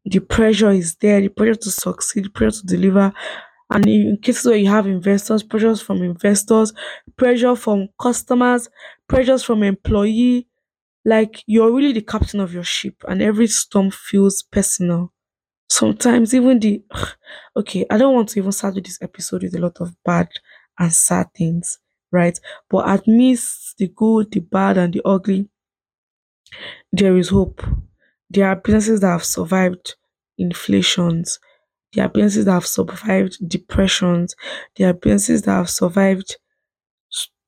The 0.05 0.21
pressure 0.21 0.71
is 0.71 0.97
there, 0.97 1.21
the 1.21 1.29
pressure 1.29 1.55
to 1.57 1.71
succeed, 1.71 2.27
the 2.27 2.31
pressure 2.31 2.61
to 2.63 2.67
deliver, 2.67 3.13
and 3.71 3.87
in 3.89 4.19
cases 4.23 4.47
where 4.47 4.57
you 4.57 4.69
have 4.71 4.87
investors, 4.87 5.43
pressures 5.43 5.83
from 5.83 6.03
investors, 6.03 6.73
pressure 7.17 7.57
from 7.57 7.89
customers, 8.01 8.69
pressures 9.09 9.45
from 9.45 9.63
employee, 9.65 10.49
like 11.05 11.43
you're 11.47 11.73
really 11.73 11.93
the 11.93 12.03
captain 12.03 12.41
of 12.41 12.53
your 12.55 12.65
ship 12.65 12.97
and 13.09 13.23
every 13.23 13.47
storm 13.47 13.91
feels 13.91 14.43
personal. 14.43 15.12
Sometimes 15.71 16.35
even 16.35 16.61
the 16.61 16.83
okay, 17.57 17.87
I 17.91 17.99
don't 17.99 18.15
want 18.15 18.31
to 18.31 18.41
even 18.41 18.53
start 18.53 18.77
with 18.77 18.85
this 18.87 19.01
episode 19.03 19.43
with 19.45 19.57
a 19.57 19.61
lot 19.61 19.81
of 19.81 19.95
bad 20.05 20.29
and 20.79 20.93
sad 20.93 21.29
things, 21.37 21.79
right? 22.12 22.38
But 22.71 23.03
amidst 23.09 23.79
the 23.79 23.88
good, 23.88 24.33
the 24.33 24.41
bad, 24.41 24.79
and 24.79 24.95
the 24.95 25.03
ugly, 25.05 25.49
there 26.93 27.17
is 27.17 27.29
hope. 27.31 27.62
There 28.31 28.49
are 28.49 28.57
businesses 28.57 29.01
that 29.01 29.09
have 29.11 29.25
survived 29.25 29.97
inflations. 30.38 31.38
There 31.93 32.05
are 32.07 32.09
businesses 32.09 32.47
that 32.47 32.53
have 32.53 32.67
survived 32.67 33.38
depressions. 33.49 34.35
There 34.77 34.91
are 34.91 34.95
businesses 34.95 35.43
that 35.43 35.53
have 35.53 35.71
survived 35.71 36.37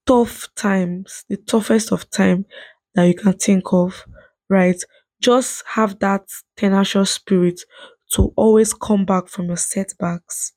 tough 0.06 0.48
times, 0.54 1.24
the 1.28 1.36
toughest 1.36 1.92
of 1.92 2.08
time 2.10 2.44
that 2.94 3.04
you 3.06 3.14
can 3.14 3.34
think 3.34 3.72
of, 3.72 4.04
right? 4.48 4.82
Just 5.20 5.64
have 5.66 5.98
that 6.00 6.22
tenacious 6.56 7.10
spirit 7.12 7.60
to 8.12 8.32
always 8.36 8.74
come 8.74 9.04
back 9.04 9.28
from 9.28 9.46
your 9.46 9.56
setbacks, 9.56 10.52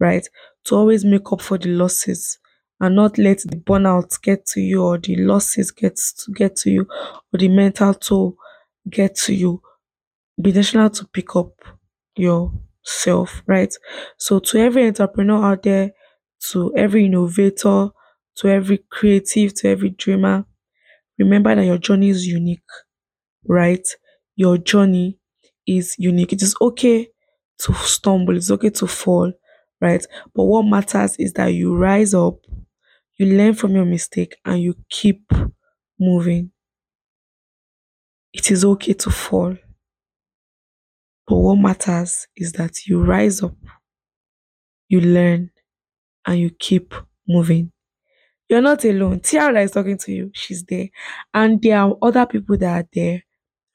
right? 0.00 0.26
To 0.66 0.76
always 0.76 1.04
make 1.04 1.32
up 1.32 1.42
for 1.42 1.58
the 1.58 1.70
losses 1.70 2.38
and 2.80 2.96
not 2.96 3.18
let 3.18 3.38
the 3.40 3.56
burnout 3.56 4.20
get 4.22 4.46
to 4.46 4.60
you 4.60 4.82
or 4.84 4.98
the 4.98 5.16
losses 5.16 5.70
get 5.70 5.96
to 5.96 6.32
get 6.32 6.56
to 6.56 6.70
you 6.70 6.86
or 7.32 7.38
the 7.38 7.48
mental 7.48 7.94
toll 7.94 8.36
get 8.90 9.14
to 9.16 9.34
you. 9.34 9.62
Be 10.40 10.50
intentional 10.50 10.90
to 10.90 11.06
pick 11.06 11.36
up 11.36 11.52
yourself, 12.16 13.42
right? 13.46 13.72
So 14.18 14.38
to 14.40 14.58
every 14.58 14.86
entrepreneur 14.86 15.44
out 15.44 15.62
there, 15.62 15.92
to 16.50 16.72
every 16.76 17.06
innovator, 17.06 17.88
to 18.36 18.48
every 18.48 18.78
creative, 18.90 19.54
to 19.54 19.68
every 19.68 19.90
dreamer, 19.90 20.44
remember 21.18 21.54
that 21.54 21.64
your 21.64 21.78
journey 21.78 22.10
is 22.10 22.26
unique, 22.26 22.62
right? 23.48 23.86
Your 24.36 24.58
journey 24.58 25.18
is 25.66 25.96
unique. 25.98 26.32
It 26.32 26.42
is 26.42 26.56
okay 26.60 27.08
to 27.60 27.74
stumble, 27.74 28.36
it's 28.36 28.50
okay 28.50 28.70
to 28.70 28.86
fall, 28.86 29.32
right? 29.80 30.04
But 30.34 30.44
what 30.44 30.64
matters 30.64 31.16
is 31.18 31.32
that 31.34 31.48
you 31.48 31.76
rise 31.76 32.14
up, 32.14 32.36
you 33.18 33.26
learn 33.26 33.54
from 33.54 33.72
your 33.76 33.86
mistake, 33.86 34.36
and 34.44 34.62
you 34.62 34.76
keep 34.90 35.30
moving. 36.00 36.52
It 38.34 38.50
is 38.50 38.66
okay 38.66 38.92
to 38.92 39.10
fall. 39.10 39.56
But 41.26 41.36
what 41.36 41.56
matters 41.56 42.28
is 42.34 42.52
that 42.52 42.86
you 42.86 43.04
rise 43.04 43.42
up, 43.42 43.54
you 44.88 45.00
learn, 45.00 45.50
and 46.26 46.40
you 46.40 46.50
keep 46.50 46.94
moving. 47.28 47.72
You're 48.54 48.62
not 48.62 48.84
alone. 48.84 49.20
Tiara 49.20 49.62
is 49.62 49.72
talking 49.72 49.98
to 49.98 50.12
you. 50.12 50.30
She's 50.34 50.64
there. 50.64 50.88
And 51.32 51.60
there 51.62 51.78
are 51.80 51.96
other 52.02 52.26
people 52.26 52.56
that 52.58 52.84
are 52.84 52.88
there, 52.92 53.22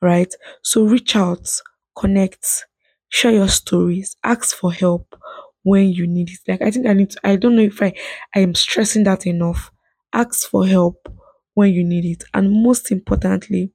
right? 0.02 0.34
So 0.62 0.84
reach 0.86 1.16
out, 1.16 1.50
connect, 1.98 2.66
share 3.10 3.32
your 3.32 3.50
stories, 3.50 4.16
ask 4.24 4.56
for 4.56 4.72
help 4.72 5.16
when 5.64 5.90
you 5.90 6.08
need 6.08 6.30
it. 6.30 6.40
Like 6.48 6.62
I 6.62 6.72
think 6.72 6.88
I 6.88 6.94
need 6.94 7.12
to, 7.12 7.20
I 7.24 7.36
don't 7.36 7.56
know 7.56 7.62
if 7.64 7.82
I 7.82 7.94
I 8.36 8.40
am 8.40 8.56
stressing 8.56 9.04
that 9.04 9.28
enough. 9.28 9.72
Ask 10.14 10.50
for 10.50 10.66
help 10.66 11.08
when 11.54 11.74
you 11.74 11.84
need 11.84 12.06
it. 12.06 12.24
And 12.34 12.64
most 12.64 12.92
importantly, 12.92 13.74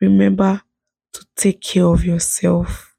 remember 0.00 0.62
to 1.14 1.26
take 1.36 1.62
care 1.62 1.86
of 1.86 2.04
yourself. 2.04 2.94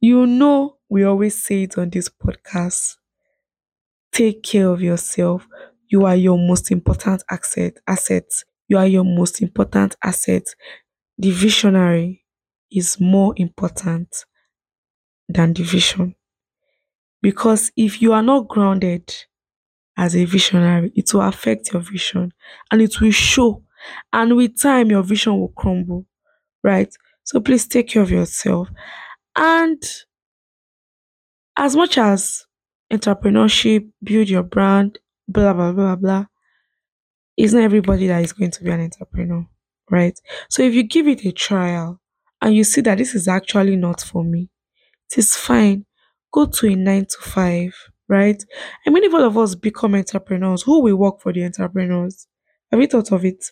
You 0.00 0.26
know, 0.26 0.78
we 0.90 1.04
always 1.04 1.42
say 1.42 1.64
it 1.64 1.78
on 1.78 1.90
this 1.90 2.08
podcast. 2.10 2.96
Take 4.12 4.42
care 4.44 4.68
of 4.68 4.80
yourself. 4.80 5.48
You 5.90 6.06
are 6.06 6.16
your 6.16 6.38
most 6.38 6.70
important 6.70 7.22
asset. 7.30 7.74
Asset. 7.86 8.24
You 8.68 8.78
are 8.78 8.86
your 8.86 9.04
most 9.04 9.42
important 9.42 9.96
asset. 10.02 10.44
The 11.18 11.30
visionary 11.32 12.24
is 12.70 13.00
more 13.00 13.34
important 13.36 14.26
than 15.30 15.54
the 15.54 15.62
vision. 15.62 16.14
Because 17.22 17.70
if 17.76 18.00
you 18.02 18.12
are 18.12 18.22
not 18.22 18.48
grounded 18.48 19.14
as 19.96 20.16
a 20.16 20.24
visionary, 20.26 20.92
it 20.96 21.12
will 21.14 21.22
affect 21.22 21.72
your 21.72 21.82
vision 21.82 22.32
and 22.70 22.82
it 22.82 23.00
will 23.00 23.12
show. 23.12 23.64
And 24.12 24.36
with 24.36 24.60
time, 24.60 24.90
your 24.90 25.02
vision 25.04 25.38
will 25.38 25.50
crumble, 25.50 26.06
right? 26.64 26.94
So 27.24 27.40
please 27.40 27.66
take 27.68 27.88
care 27.88 28.02
of 28.02 28.10
yourself. 28.10 28.68
And 29.36 29.82
as 31.56 31.76
much 31.76 31.98
as 31.98 32.44
entrepreneurship, 32.92 33.88
build 34.02 34.28
your 34.28 34.42
brand, 34.42 34.98
blah, 35.32 35.52
blah, 35.52 35.72
blah, 35.72 35.96
blah, 35.96 36.26
it's 37.36 37.52
not 37.52 37.62
everybody 37.62 38.06
that 38.08 38.22
is 38.22 38.32
going 38.32 38.50
to 38.50 38.64
be 38.64 38.70
an 38.70 38.80
entrepreneur, 38.80 39.46
right? 39.90 40.18
So 40.48 40.62
if 40.62 40.74
you 40.74 40.82
give 40.82 41.08
it 41.08 41.24
a 41.24 41.32
trial 41.32 42.00
and 42.40 42.54
you 42.54 42.64
see 42.64 42.80
that 42.82 42.98
this 42.98 43.14
is 43.14 43.28
actually 43.28 43.76
not 43.76 44.00
for 44.00 44.24
me, 44.24 44.48
it 45.10 45.18
is 45.18 45.36
fine. 45.36 45.86
Go 46.32 46.46
to 46.46 46.68
a 46.68 46.76
nine 46.76 47.06
to 47.06 47.18
five, 47.20 47.74
right? 48.08 48.42
I 48.86 48.90
mean, 48.90 49.04
if 49.04 49.14
all 49.14 49.24
of 49.24 49.38
us 49.38 49.54
become 49.54 49.94
entrepreneurs, 49.96 50.62
who 50.62 50.82
will 50.82 50.96
work 50.96 51.20
for 51.20 51.32
the 51.32 51.44
entrepreneurs? 51.44 52.28
Have 52.72 52.80
you 52.80 52.86
thought 52.88 53.12
of 53.12 53.24
it? 53.24 53.44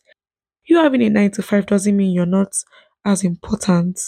You 0.66 0.78
having 0.78 1.02
a 1.02 1.10
nine 1.10 1.32
to 1.32 1.42
five 1.42 1.66
doesn't 1.66 1.96
mean 1.96 2.12
you're 2.12 2.26
not 2.26 2.54
as 3.04 3.24
important, 3.24 4.00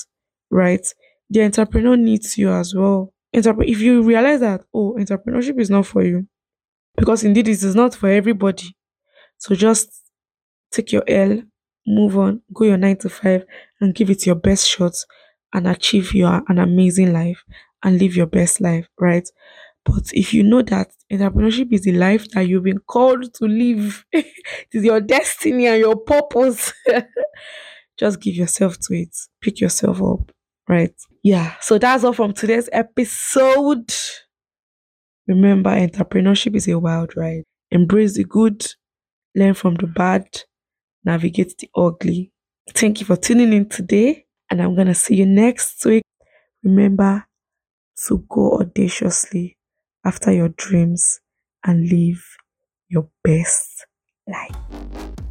right? 0.50 0.86
The 1.30 1.44
entrepreneur 1.44 1.96
needs 1.96 2.38
you 2.38 2.50
as 2.52 2.74
well. 2.74 3.14
Entrep- 3.34 3.68
if 3.68 3.80
you 3.80 4.02
realize 4.02 4.40
that, 4.40 4.62
oh, 4.74 4.96
entrepreneurship 4.98 5.60
is 5.60 5.70
not 5.70 5.86
for 5.86 6.04
you, 6.04 6.26
because 7.00 7.24
indeed 7.24 7.48
it 7.48 7.62
is 7.64 7.76
not 7.76 7.94
for 7.96 8.10
everybody. 8.10 8.76
So 9.38 9.54
just 9.54 9.90
take 10.72 10.92
your 10.92 11.04
L, 11.08 11.42
move 11.86 12.18
on, 12.18 12.42
go 12.54 12.64
your 12.64 12.76
nine 12.76 12.96
to 12.98 13.08
five, 13.08 13.44
and 13.80 13.94
give 13.94 14.10
it 14.10 14.26
your 14.26 14.36
best 14.36 14.68
shot 14.68 14.94
and 15.52 15.68
achieve 15.68 16.14
your 16.14 16.42
an 16.48 16.58
amazing 16.58 17.12
life 17.12 17.44
and 17.82 17.98
live 18.00 18.16
your 18.16 18.26
best 18.26 18.60
life, 18.60 18.88
right? 19.00 19.28
But 19.84 20.12
if 20.12 20.34
you 20.34 20.42
know 20.44 20.62
that 20.62 20.90
entrepreneurship 21.12 21.72
is 21.72 21.82
the 21.82 21.92
life 21.92 22.28
that 22.30 22.48
you've 22.48 22.64
been 22.64 22.78
called 22.80 23.32
to 23.34 23.46
live, 23.46 24.04
it 24.12 24.26
is 24.72 24.84
your 24.84 25.00
destiny 25.00 25.66
and 25.66 25.80
your 25.80 25.96
purpose, 25.96 26.72
just 27.98 28.20
give 28.20 28.34
yourself 28.34 28.78
to 28.80 28.94
it. 28.94 29.16
Pick 29.40 29.60
yourself 29.60 30.02
up, 30.02 30.32
right? 30.68 30.94
Yeah. 31.22 31.54
So 31.60 31.78
that's 31.78 32.04
all 32.04 32.12
from 32.12 32.32
today's 32.32 32.68
episode. 32.72 33.92
Remember, 35.26 35.70
entrepreneurship 35.70 36.56
is 36.56 36.68
a 36.68 36.78
wild 36.78 37.16
ride. 37.16 37.44
Embrace 37.70 38.14
the 38.14 38.24
good, 38.24 38.66
learn 39.34 39.54
from 39.54 39.74
the 39.76 39.86
bad, 39.86 40.26
navigate 41.04 41.56
the 41.58 41.70
ugly. 41.74 42.32
Thank 42.70 43.00
you 43.00 43.06
for 43.06 43.16
tuning 43.16 43.52
in 43.52 43.68
today, 43.68 44.26
and 44.50 44.60
I'm 44.60 44.74
going 44.74 44.88
to 44.88 44.94
see 44.94 45.16
you 45.16 45.26
next 45.26 45.84
week. 45.84 46.02
Remember 46.62 47.26
to 48.06 48.24
go 48.28 48.58
audaciously 48.58 49.56
after 50.04 50.32
your 50.32 50.48
dreams 50.50 51.20
and 51.64 51.88
live 51.88 52.24
your 52.88 53.08
best 53.22 53.86
life. 54.26 55.29